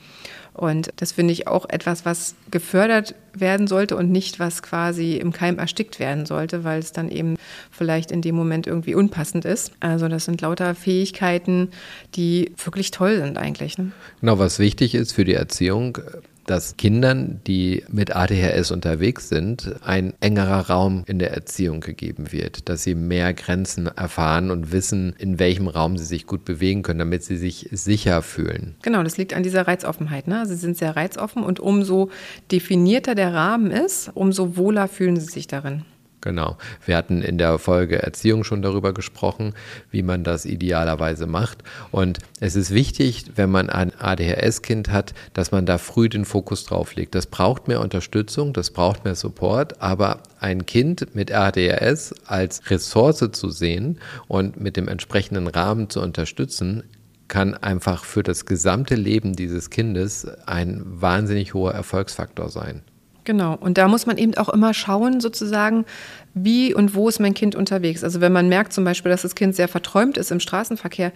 Und 0.54 0.92
das 0.98 1.12
finde 1.12 1.34
ich 1.34 1.48
auch 1.48 1.68
etwas, 1.68 2.06
was 2.06 2.36
gefördert 2.52 3.16
werden 3.34 3.68
sollte 3.68 3.96
und 3.96 4.12
nicht, 4.12 4.40
was 4.40 4.62
quasi 4.62 5.16
im 5.16 5.32
Keim 5.32 5.58
erstickt 5.58 6.00
werden 6.00 6.26
sollte, 6.26 6.64
weil 6.64 6.80
es 6.80 6.92
dann 6.92 7.10
eben 7.10 7.36
vielleicht 7.72 8.12
in 8.12 8.22
dem 8.22 8.36
Moment 8.36 8.68
irgendwie 8.68 8.94
unpassend 8.94 9.46
ist. 9.46 9.72
Also 9.80 10.08
das 10.08 10.26
sind 10.26 10.42
lauter 10.42 10.76
Fähigkeiten, 10.76 11.70
die 12.16 12.54
wirklich 12.64 12.92
toll 12.92 13.18
sind 13.18 13.38
eigentlich. 13.38 13.78
Ne? 13.78 13.92
Genau, 14.22 14.38
was 14.38 14.60
wichtig 14.60 14.94
ist 14.94 15.14
für 15.14 15.26
die 15.26 15.34
Erziehung, 15.34 15.98
dass 16.46 16.78
Kindern, 16.78 17.42
die 17.48 17.84
mit 17.90 18.16
ADHS 18.16 18.72
unterwegs 18.72 19.30
sind, 19.30 19.76
ein 19.84 20.14
engerer 20.20 20.70
Raum 20.70 21.04
in 21.08 21.20
der 21.20 21.32
Erziehung 21.32 21.80
gegeben 21.80 22.32
wird, 22.32 22.70
dass 22.70 22.84
sie 22.84 22.96
mehr 22.96 23.34
Grenzen 23.34 23.88
erfahren 23.88 24.52
und 24.52 24.72
wissen, 24.72 25.14
in 25.18 25.40
welchem 25.40 25.68
Raum 25.68 25.98
sie 25.98 26.06
sich 26.06 26.28
gut 26.28 26.46
bewegen 26.46 26.84
können, 26.84 27.00
damit 27.00 27.24
sie 27.24 27.38
sich 27.38 27.70
sicher 27.72 28.22
fühlen. 28.22 28.76
Genau, 28.82 29.04
das 29.04 29.18
liegt 29.18 29.34
an 29.34 29.44
dieser 29.44 29.68
Reizoffenheit. 29.68 30.28
Ne? 30.28 30.46
Sie 30.46 30.56
sind 30.56 30.78
sehr 30.78 30.96
reizoffen 30.96 31.44
und 31.44 31.60
umso 31.60 32.10
definierter 32.52 33.16
der 33.16 33.34
Rahmen 33.34 33.72
ist, 33.72 34.12
umso 34.14 34.58
wohler 34.58 34.88
fühlen 34.88 35.20
sie 35.20 35.32
sich 35.32 35.48
darin. 35.48 35.86
Genau. 36.24 36.56
Wir 36.86 36.96
hatten 36.96 37.22
in 37.22 37.38
der 37.38 37.60
Folge 37.60 38.02
Erziehung 38.02 38.46
schon 38.46 38.62
darüber 38.62 38.94
gesprochen, 38.94 39.54
wie 39.92 40.04
man 40.04 40.24
das 40.24 40.46
idealerweise 40.46 41.28
macht. 41.28 41.64
Und 41.92 42.20
es 42.40 42.56
ist 42.56 42.72
wichtig, 42.72 43.26
wenn 43.36 43.52
man 43.52 43.70
ein 43.70 43.92
ADHS-Kind 44.00 44.90
hat, 44.90 45.14
dass 45.34 45.52
man 45.52 45.66
da 45.66 45.78
früh 45.78 46.08
den 46.08 46.24
Fokus 46.24 46.64
drauf 46.64 46.96
legt. 46.96 47.14
Das 47.14 47.26
braucht 47.26 47.68
mehr 47.68 47.82
Unterstützung, 47.82 48.54
das 48.54 48.72
braucht 48.72 49.04
mehr 49.04 49.16
Support, 49.16 49.82
aber 49.82 50.24
ein 50.40 50.66
Kind 50.66 51.14
mit 51.14 51.34
ADHS 51.34 52.16
als 52.26 52.72
Ressource 52.72 53.30
zu 53.34 53.50
sehen 53.50 54.00
und 54.30 54.58
mit 54.62 54.78
dem 54.78 54.88
entsprechenden 54.88 55.48
Rahmen 55.48 55.90
zu 55.90 56.02
unterstützen, 56.02 56.84
kann 57.28 57.54
einfach 57.54 58.06
für 58.06 58.24
das 58.24 58.46
gesamte 58.46 58.96
Leben 58.96 59.36
dieses 59.36 59.70
Kindes 59.70 60.26
ein 60.46 60.84
wahnsinnig 60.86 61.54
hoher 61.54 61.74
Erfolgsfaktor 61.74 62.48
sein. 62.48 62.84
Genau. 63.24 63.56
Und 63.56 63.78
da 63.78 63.88
muss 63.88 64.06
man 64.06 64.18
eben 64.18 64.36
auch 64.36 64.50
immer 64.50 64.74
schauen, 64.74 65.22
sozusagen, 65.22 65.86
wie 66.34 66.74
und 66.74 66.96
wo 66.96 67.08
ist 67.08 67.20
mein 67.20 67.34
Kind 67.34 67.56
unterwegs. 67.56 68.04
Also 68.04 68.22
wenn 68.22 68.34
man 68.34 68.50
merkt 68.50 68.74
zum 68.74 68.84
Beispiel, 68.84 69.12
dass 69.12 69.22
das 69.22 69.36
Kind 69.36 69.56
sehr 69.56 69.68
verträumt 69.68 70.18
ist 70.18 70.32
im 70.32 70.40
Straßenverkehr, 70.40 71.12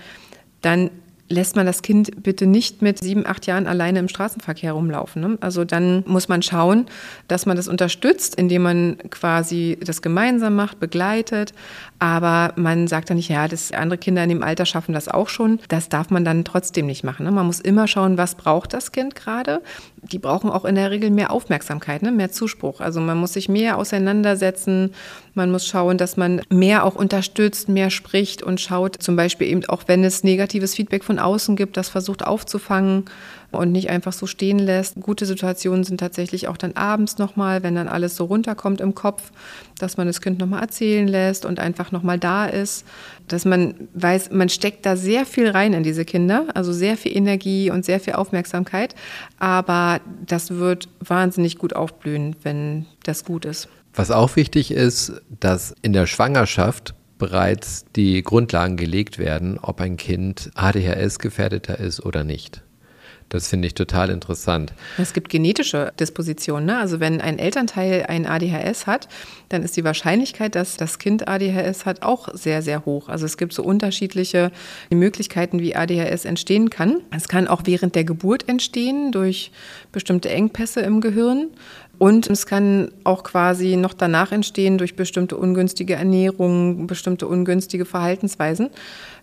dann 0.61 0.89
lässt 1.29 1.55
man 1.55 1.65
das 1.65 1.81
Kind 1.81 2.23
bitte 2.23 2.45
nicht 2.45 2.81
mit 2.81 2.99
sieben, 2.99 3.25
acht 3.25 3.45
Jahren 3.47 3.67
alleine 3.67 3.99
im 3.99 4.07
Straßenverkehr 4.07 4.71
rumlaufen. 4.71 5.21
Ne? 5.21 5.37
Also 5.41 5.65
dann 5.65 6.03
muss 6.07 6.29
man 6.29 6.41
schauen, 6.41 6.85
dass 7.27 7.45
man 7.45 7.57
das 7.57 7.67
unterstützt, 7.67 8.35
indem 8.35 8.61
man 8.63 8.97
quasi 9.09 9.77
das 9.83 10.01
gemeinsam 10.01 10.55
macht, 10.55 10.79
begleitet. 10.79 11.53
Aber 11.99 12.53
man 12.55 12.87
sagt 12.87 13.09
dann 13.09 13.17
nicht, 13.17 13.29
ja, 13.29 13.47
das 13.47 13.71
andere 13.71 13.97
Kinder 13.97 14.23
in 14.23 14.29
dem 14.29 14.43
Alter 14.43 14.65
schaffen 14.65 14.93
das 14.93 15.09
auch 15.09 15.27
schon. 15.27 15.59
Das 15.67 15.89
darf 15.89 16.09
man 16.09 16.23
dann 16.23 16.45
trotzdem 16.45 16.85
nicht 16.85 17.03
machen. 17.03 17.25
Ne? 17.25 17.31
Man 17.31 17.45
muss 17.45 17.59
immer 17.59 17.87
schauen, 17.87 18.17
was 18.17 18.35
braucht 18.35 18.73
das 18.73 18.91
Kind 18.91 19.15
gerade. 19.15 19.61
Die 20.03 20.19
brauchen 20.19 20.49
auch 20.49 20.63
in 20.63 20.75
der 20.75 20.91
Regel 20.91 21.09
mehr 21.09 21.31
Aufmerksamkeit, 21.31 22.03
ne? 22.03 22.11
mehr 22.11 22.31
Zuspruch. 22.31 22.81
Also 22.81 23.01
man 23.01 23.17
muss 23.17 23.33
sich 23.33 23.49
mehr 23.49 23.77
auseinandersetzen. 23.77 24.93
Man 25.33 25.51
muss 25.51 25.65
schauen, 25.65 25.97
dass 25.97 26.17
man 26.17 26.41
mehr 26.49 26.85
auch 26.85 26.95
unterstützt, 26.95 27.67
mehr 27.67 27.89
spricht 27.89 28.43
und 28.43 28.61
schaut, 28.61 29.01
zum 29.01 29.15
Beispiel 29.15 29.47
eben 29.47 29.65
auch, 29.65 29.83
wenn 29.87 30.03
es 30.03 30.23
negatives 30.23 30.75
Feedback 30.75 31.03
von 31.03 31.19
außen 31.19 31.55
gibt, 31.55 31.77
das 31.77 31.89
versucht 31.89 32.25
aufzufangen 32.25 33.05
und 33.51 33.71
nicht 33.71 33.89
einfach 33.89 34.13
so 34.13 34.27
stehen 34.27 34.59
lässt. 34.59 34.95
Gute 34.99 35.25
Situationen 35.25 35.83
sind 35.83 35.99
tatsächlich 35.99 36.47
auch 36.47 36.57
dann 36.57 36.73
abends 36.75 37.17
nochmal, 37.17 37.63
wenn 37.63 37.75
dann 37.75 37.87
alles 37.87 38.15
so 38.15 38.25
runterkommt 38.25 38.81
im 38.81 38.93
Kopf, 38.93 39.31
dass 39.79 39.97
man 39.97 40.07
das 40.07 40.21
Kind 40.21 40.39
nochmal 40.39 40.61
erzählen 40.61 41.07
lässt 41.07 41.45
und 41.45 41.59
einfach 41.59 41.91
nochmal 41.91 42.19
da 42.19 42.45
ist, 42.45 42.85
dass 43.27 43.45
man 43.45 43.75
weiß, 43.93 44.31
man 44.31 44.49
steckt 44.49 44.85
da 44.85 44.95
sehr 44.95 45.25
viel 45.25 45.49
rein 45.49 45.73
in 45.73 45.83
diese 45.83 46.05
Kinder, 46.05 46.47
also 46.53 46.73
sehr 46.73 46.97
viel 46.97 47.15
Energie 47.15 47.71
und 47.71 47.85
sehr 47.85 47.99
viel 47.99 48.13
Aufmerksamkeit, 48.13 48.95
aber 49.39 50.01
das 50.25 50.51
wird 50.51 50.89
wahnsinnig 50.99 51.57
gut 51.57 51.75
aufblühen, 51.75 52.35
wenn 52.43 52.85
das 53.03 53.23
gut 53.23 53.45
ist. 53.45 53.69
Was 53.93 54.11
auch 54.11 54.35
wichtig 54.35 54.71
ist, 54.71 55.13
dass 55.39 55.73
in 55.81 55.93
der 55.93 56.05
Schwangerschaft 56.05 56.93
bereits 57.17 57.85
die 57.95 58.21
Grundlagen 58.21 58.77
gelegt 58.77 59.17
werden, 59.17 59.57
ob 59.59 59.81
ein 59.81 59.97
Kind 59.97 60.51
ADHS 60.53 61.19
gefährdeter 61.19 61.79
ist 61.79 62.05
oder 62.05 62.23
nicht. 62.23 62.61
Das 63.29 63.49
finde 63.49 63.67
ich 63.67 63.73
total 63.73 64.09
interessant. 64.09 64.73
Es 64.97 65.13
gibt 65.13 65.29
genetische 65.29 65.91
Dispositionen. 65.99 66.65
Ne? 66.65 66.77
Also 66.77 67.01
wenn 67.01 67.19
ein 67.19 67.39
Elternteil 67.39 68.05
ein 68.07 68.25
ADHS 68.25 68.87
hat, 68.87 69.09
dann 69.49 69.63
ist 69.63 69.75
die 69.75 69.83
Wahrscheinlichkeit, 69.83 70.55
dass 70.55 70.77
das 70.77 70.97
Kind 70.97 71.27
ADHS 71.27 71.85
hat, 71.85 72.03
auch 72.03 72.29
sehr, 72.33 72.61
sehr 72.61 72.85
hoch. 72.85 73.09
Also 73.09 73.25
es 73.25 73.37
gibt 73.37 73.51
so 73.51 73.63
unterschiedliche 73.63 74.51
Möglichkeiten, 74.89 75.59
wie 75.59 75.75
ADHS 75.75 76.23
entstehen 76.23 76.69
kann. 76.69 77.01
Es 77.11 77.27
kann 77.27 77.47
auch 77.47 77.63
während 77.65 77.95
der 77.95 78.05
Geburt 78.05 78.47
entstehen 78.47 79.11
durch 79.11 79.51
bestimmte 79.91 80.29
Engpässe 80.29 80.79
im 80.81 81.01
Gehirn. 81.01 81.47
Und 81.97 82.29
es 82.29 82.45
kann 82.45 82.91
auch 83.03 83.23
quasi 83.23 83.75
noch 83.75 83.93
danach 83.93 84.31
entstehen 84.31 84.77
durch 84.77 84.95
bestimmte 84.95 85.35
ungünstige 85.35 85.95
Ernährung, 85.95 86.85
bestimmte 86.85 87.27
ungünstige 87.27 87.85
Verhaltensweisen. 87.85 88.69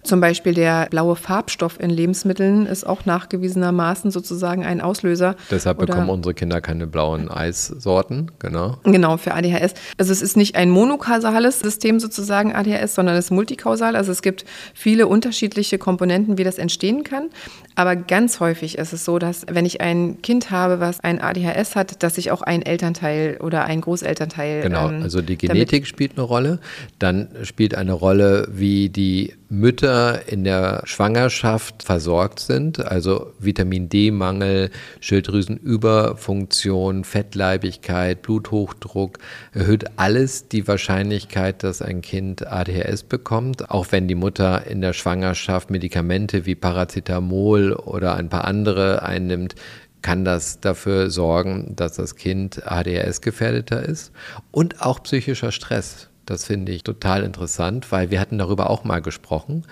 Zum 0.04 0.20
Beispiel 0.20 0.52
der 0.52 0.86
blaue 0.90 1.16
Farbstoff 1.16 1.80
in 1.80 1.88
Lebensmitteln 1.88 2.66
ist 2.66 2.86
auch 2.86 3.06
nachgewiesenermaßen 3.06 4.10
sozusagen 4.10 4.62
ein 4.64 4.82
Auslöser. 4.82 5.34
Deshalb 5.50 5.78
Oder 5.78 5.86
bekommen 5.86 6.10
unsere 6.10 6.34
Kinder 6.34 6.60
keine 6.60 6.86
blauen 6.86 7.30
Eissorten, 7.30 8.30
genau. 8.38 8.76
Genau, 8.84 9.16
für 9.16 9.32
ADHS. 9.32 9.72
Also 9.96 10.12
es 10.12 10.20
ist 10.20 10.36
nicht 10.36 10.56
ein 10.56 10.68
monokausales 10.68 11.60
System 11.60 12.00
sozusagen 12.00 12.54
ADHS, 12.54 12.94
sondern 12.94 13.16
es 13.16 13.26
ist 13.26 13.30
multikausal. 13.30 13.96
Also 13.96 14.12
es 14.12 14.20
gibt 14.20 14.44
viele 14.74 15.06
unterschiedliche 15.06 15.78
Komponenten, 15.78 16.36
wie 16.36 16.44
das 16.44 16.58
entstehen 16.58 17.02
kann. 17.02 17.30
Aber 17.74 17.96
ganz 17.96 18.40
häufig 18.40 18.76
ist 18.76 18.92
es 18.92 19.06
so, 19.06 19.18
dass 19.18 19.46
wenn 19.50 19.64
ich 19.64 19.80
ein 19.80 20.20
Kind 20.20 20.50
habe, 20.50 20.80
was 20.80 21.00
ein 21.00 21.18
ADHS 21.18 21.76
hat, 21.76 22.02
dass 22.02 22.18
ich 22.18 22.30
auch 22.30 22.42
ein 22.42 22.60
Elternteil 22.60 23.38
oder 23.40 23.64
ein 23.64 23.80
Großelternteil. 23.80 24.62
Genau, 24.62 24.90
ähm, 24.90 25.02
also 25.02 25.22
die 25.22 25.38
Genetik 25.38 25.86
spielt 25.86 26.12
eine 26.12 26.22
Rolle. 26.22 26.60
Dann 26.98 27.28
spielt 27.42 27.74
eine 27.74 27.94
Rolle, 27.94 28.46
wie 28.52 28.90
die 28.90 29.32
Mütter 29.58 30.28
in 30.28 30.44
der 30.44 30.82
Schwangerschaft 30.84 31.82
versorgt 31.82 32.40
sind, 32.40 32.84
also 32.84 33.32
Vitamin 33.38 33.88
D-Mangel, 33.88 34.70
Schilddrüsenüberfunktion, 35.00 37.04
Fettleibigkeit, 37.04 38.22
Bluthochdruck, 38.22 39.18
erhöht 39.52 39.84
alles 39.96 40.48
die 40.48 40.66
Wahrscheinlichkeit, 40.68 41.62
dass 41.62 41.82
ein 41.82 42.02
Kind 42.02 42.46
ADHS 42.46 43.04
bekommt, 43.04 43.70
auch 43.70 43.86
wenn 43.90 44.08
die 44.08 44.14
Mutter 44.14 44.66
in 44.66 44.80
der 44.80 44.92
Schwangerschaft 44.92 45.70
Medikamente 45.70 46.46
wie 46.46 46.54
Paracetamol 46.54 47.72
oder 47.72 48.16
ein 48.16 48.28
paar 48.28 48.44
andere 48.44 49.02
einnimmt, 49.02 49.54
kann 50.02 50.24
das 50.24 50.60
dafür 50.60 51.08
sorgen, 51.08 51.72
dass 51.76 51.94
das 51.94 52.16
Kind 52.16 52.70
ADHS 52.70 53.22
gefährdeter 53.22 53.82
ist. 53.82 54.12
Und 54.50 54.82
auch 54.82 55.02
psychischer 55.02 55.50
Stress. 55.50 56.10
Das 56.26 56.44
finde 56.44 56.72
ich 56.72 56.82
total 56.82 57.22
interessant, 57.22 57.90
weil 57.92 58.10
wir 58.10 58.20
hatten 58.20 58.38
darüber 58.38 58.70
auch 58.70 58.84
mal 58.84 59.00
gesprochen, 59.00 59.66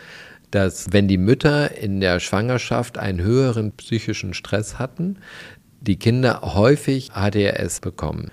dass 0.50 0.92
wenn 0.92 1.08
die 1.08 1.18
Mütter 1.18 1.76
in 1.76 2.00
der 2.00 2.20
Schwangerschaft 2.20 2.98
einen 2.98 3.22
höheren 3.22 3.72
psychischen 3.72 4.34
Stress 4.34 4.78
hatten, 4.78 5.16
die 5.80 5.96
Kinder 5.96 6.42
häufig 6.42 7.12
ADHS 7.12 7.80
bekommen 7.80 8.30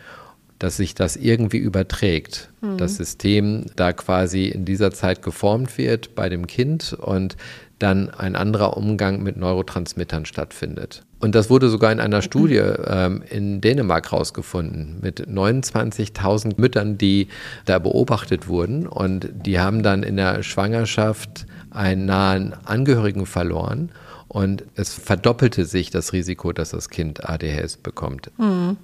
dass 0.59 0.75
sich 0.75 0.93
das 0.93 1.15
irgendwie 1.15 1.57
überträgt. 1.57 2.49
Mhm. 2.61 2.77
Das 2.77 2.97
System 2.97 3.65
da 3.75 3.93
quasi 3.93 4.47
in 4.47 4.65
dieser 4.65 4.91
Zeit 4.91 5.21
geformt 5.21 5.77
wird 5.77 6.15
bei 6.15 6.29
dem 6.29 6.47
Kind 6.47 6.93
und 6.93 7.37
dann 7.79 8.09
ein 8.09 8.35
anderer 8.35 8.77
Umgang 8.77 9.23
mit 9.23 9.37
Neurotransmittern 9.37 10.25
stattfindet. 10.25 11.03
Und 11.19 11.35
das 11.35 11.49
wurde 11.49 11.69
sogar 11.69 11.91
in 11.91 11.99
einer 11.99 12.21
Studie 12.21 12.57
ähm, 12.57 13.23
in 13.29 13.61
Dänemark 13.61 14.11
rausgefunden 14.11 14.99
mit 15.01 15.27
29.000 15.27 16.59
Müttern, 16.59 16.97
die 16.97 17.27
da 17.65 17.79
beobachtet 17.79 18.47
wurden. 18.47 18.87
Und 18.87 19.29
die 19.33 19.59
haben 19.59 19.83
dann 19.83 20.03
in 20.03 20.15
der 20.15 20.43
Schwangerschaft 20.43 21.45
einen 21.71 22.05
nahen 22.05 22.53
Angehörigen 22.65 23.25
verloren. 23.25 23.91
Und 24.27 24.63
es 24.75 24.93
verdoppelte 24.93 25.65
sich 25.65 25.89
das 25.89 26.13
Risiko, 26.13 26.53
dass 26.53 26.69
das 26.69 26.89
Kind 26.89 27.27
ADHS 27.27 27.77
bekommt. 27.77 28.29
Mhm. 28.37 28.77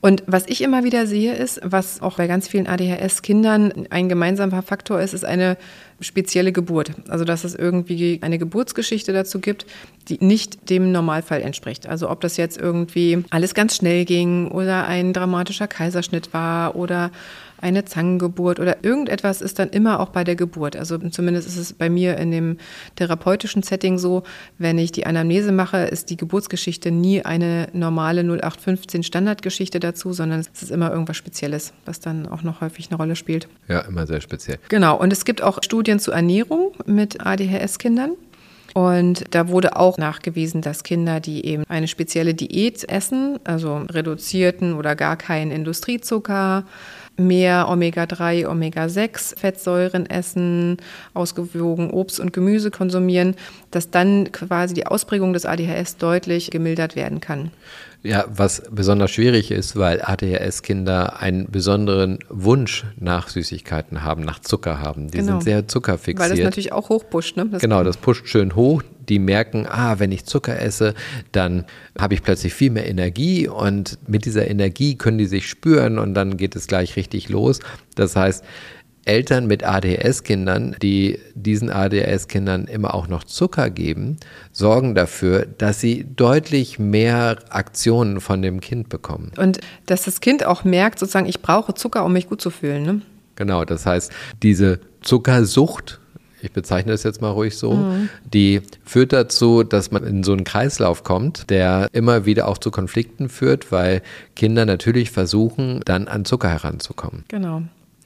Und 0.00 0.22
was 0.26 0.46
ich 0.46 0.62
immer 0.62 0.84
wieder 0.84 1.06
sehe, 1.06 1.34
ist, 1.34 1.60
was 1.62 2.02
auch 2.02 2.16
bei 2.16 2.26
ganz 2.26 2.48
vielen 2.48 2.66
ADHS-Kindern 2.66 3.86
ein 3.90 4.08
gemeinsamer 4.08 4.62
Faktor 4.62 5.00
ist, 5.00 5.14
ist 5.14 5.24
eine 5.24 5.56
spezielle 6.00 6.52
Geburt. 6.52 6.92
Also 7.08 7.24
dass 7.24 7.44
es 7.44 7.54
irgendwie 7.54 8.18
eine 8.22 8.38
Geburtsgeschichte 8.38 9.12
dazu 9.12 9.40
gibt, 9.40 9.66
die 10.08 10.18
nicht 10.24 10.68
dem 10.70 10.92
Normalfall 10.92 11.42
entspricht. 11.42 11.86
Also 11.86 12.10
ob 12.10 12.20
das 12.20 12.36
jetzt 12.36 12.60
irgendwie 12.60 13.24
alles 13.30 13.54
ganz 13.54 13.76
schnell 13.76 14.04
ging 14.04 14.48
oder 14.48 14.86
ein 14.86 15.12
dramatischer 15.12 15.68
Kaiserschnitt 15.68 16.32
war 16.32 16.74
oder 16.76 17.10
eine 17.62 17.84
Zangengeburt 17.84 18.60
oder 18.60 18.84
irgendetwas 18.84 19.40
ist 19.40 19.58
dann 19.58 19.70
immer 19.70 20.00
auch 20.00 20.10
bei 20.10 20.24
der 20.24 20.36
Geburt. 20.36 20.76
Also 20.76 20.98
zumindest 20.98 21.48
ist 21.48 21.56
es 21.56 21.72
bei 21.72 21.88
mir 21.88 22.18
in 22.18 22.30
dem 22.30 22.58
therapeutischen 22.96 23.62
Setting 23.62 23.98
so, 23.98 24.24
wenn 24.58 24.78
ich 24.78 24.92
die 24.92 25.06
Anamnese 25.06 25.52
mache, 25.52 25.78
ist 25.78 26.10
die 26.10 26.16
Geburtsgeschichte 26.16 26.90
nie 26.90 27.24
eine 27.24 27.68
normale 27.72 28.22
0815 28.22 29.04
Standardgeschichte 29.04 29.80
dazu, 29.80 30.12
sondern 30.12 30.40
es 30.40 30.62
ist 30.62 30.70
immer 30.70 30.90
irgendwas 30.90 31.16
Spezielles, 31.16 31.72
was 31.86 32.00
dann 32.00 32.28
auch 32.28 32.42
noch 32.42 32.60
häufig 32.60 32.88
eine 32.90 32.96
Rolle 32.96 33.16
spielt. 33.16 33.48
Ja, 33.68 33.80
immer 33.80 34.06
sehr 34.06 34.20
speziell. 34.20 34.58
Genau. 34.68 34.98
Und 34.98 35.12
es 35.12 35.24
gibt 35.24 35.42
auch 35.42 35.62
Studien 35.62 35.98
zur 35.98 36.14
Ernährung 36.14 36.72
mit 36.84 37.24
ADHS-Kindern. 37.24 38.12
Und 38.74 39.24
da 39.34 39.48
wurde 39.48 39.76
auch 39.76 39.98
nachgewiesen, 39.98 40.62
dass 40.62 40.82
Kinder, 40.82 41.20
die 41.20 41.44
eben 41.44 41.64
eine 41.68 41.88
spezielle 41.88 42.34
Diät 42.34 42.88
essen, 42.88 43.38
also 43.44 43.82
reduzierten 43.90 44.74
oder 44.74 44.96
gar 44.96 45.16
keinen 45.16 45.50
Industriezucker, 45.50 46.64
mehr 47.16 47.68
Omega-3, 47.68 48.46
Omega-6 48.48 49.38
Fettsäuren 49.38 50.08
essen, 50.08 50.78
ausgewogen 51.14 51.90
Obst 51.90 52.20
und 52.20 52.32
Gemüse 52.32 52.70
konsumieren, 52.70 53.34
dass 53.70 53.90
dann 53.90 54.32
quasi 54.32 54.74
die 54.74 54.86
Ausprägung 54.86 55.32
des 55.32 55.46
ADHS 55.46 55.96
deutlich 55.96 56.50
gemildert 56.50 56.96
werden 56.96 57.20
kann. 57.20 57.50
Ja, 58.04 58.24
was 58.28 58.62
besonders 58.70 59.12
schwierig 59.12 59.52
ist, 59.52 59.76
weil 59.76 60.02
ADHS-Kinder 60.02 61.20
einen 61.20 61.48
besonderen 61.50 62.18
Wunsch 62.28 62.84
nach 62.98 63.28
Süßigkeiten 63.28 64.02
haben, 64.02 64.22
nach 64.22 64.40
Zucker 64.40 64.80
haben. 64.80 65.08
Die 65.08 65.18
genau. 65.18 65.32
sind 65.32 65.44
sehr 65.44 65.68
zuckerfixiert. 65.68 66.18
Weil 66.18 66.30
das 66.36 66.44
natürlich 66.44 66.72
auch 66.72 66.88
hochpusht, 66.88 67.36
ne? 67.36 67.46
Das 67.46 67.62
genau, 67.62 67.84
das 67.84 67.96
pusht 67.96 68.26
schön 68.26 68.56
hoch. 68.56 68.82
Die 69.12 69.18
merken, 69.18 69.66
ah, 69.68 69.98
wenn 69.98 70.10
ich 70.10 70.24
Zucker 70.24 70.58
esse, 70.58 70.94
dann 71.32 71.66
habe 71.98 72.14
ich 72.14 72.22
plötzlich 72.22 72.54
viel 72.54 72.70
mehr 72.70 72.88
Energie 72.88 73.46
und 73.46 73.98
mit 74.08 74.24
dieser 74.24 74.48
Energie 74.48 74.96
können 74.96 75.18
die 75.18 75.26
sich 75.26 75.46
spüren 75.46 75.98
und 75.98 76.14
dann 76.14 76.38
geht 76.38 76.56
es 76.56 76.66
gleich 76.66 76.96
richtig 76.96 77.28
los. 77.28 77.60
Das 77.94 78.16
heißt, 78.16 78.42
Eltern 79.04 79.46
mit 79.46 79.64
ADS-Kindern, 79.64 80.76
die 80.80 81.18
diesen 81.34 81.68
ADS-Kindern 81.68 82.68
immer 82.68 82.94
auch 82.94 83.06
noch 83.06 83.24
Zucker 83.24 83.68
geben, 83.68 84.16
sorgen 84.50 84.94
dafür, 84.94 85.44
dass 85.58 85.78
sie 85.78 86.06
deutlich 86.16 86.78
mehr 86.78 87.36
Aktionen 87.50 88.22
von 88.22 88.40
dem 88.40 88.60
Kind 88.60 88.88
bekommen. 88.88 89.32
Und 89.36 89.58
dass 89.84 90.04
das 90.04 90.22
Kind 90.22 90.46
auch 90.46 90.64
merkt, 90.64 91.00
sozusagen, 91.00 91.26
ich 91.26 91.42
brauche 91.42 91.74
Zucker, 91.74 92.02
um 92.06 92.14
mich 92.14 92.30
gut 92.30 92.40
zu 92.40 92.48
fühlen. 92.48 92.82
Ne? 92.84 93.02
Genau, 93.36 93.66
das 93.66 93.84
heißt, 93.84 94.10
diese 94.42 94.80
Zuckersucht, 95.02 96.00
ich 96.42 96.52
bezeichne 96.52 96.92
das 96.92 97.02
jetzt 97.02 97.20
mal 97.20 97.30
ruhig 97.30 97.56
so, 97.56 97.72
mhm. 97.72 98.08
die 98.24 98.62
führt 98.84 99.12
dazu, 99.12 99.62
dass 99.62 99.90
man 99.90 100.04
in 100.04 100.22
so 100.22 100.32
einen 100.32 100.44
Kreislauf 100.44 101.04
kommt, 101.04 101.50
der 101.50 101.88
immer 101.92 102.26
wieder 102.26 102.48
auch 102.48 102.58
zu 102.58 102.70
Konflikten 102.70 103.28
führt, 103.28 103.72
weil 103.72 104.02
Kinder 104.36 104.66
natürlich 104.66 105.10
versuchen, 105.10 105.80
dann 105.84 106.08
an 106.08 106.24
Zucker 106.24 106.48
heranzukommen. 106.48 107.24
Genau. 107.28 107.62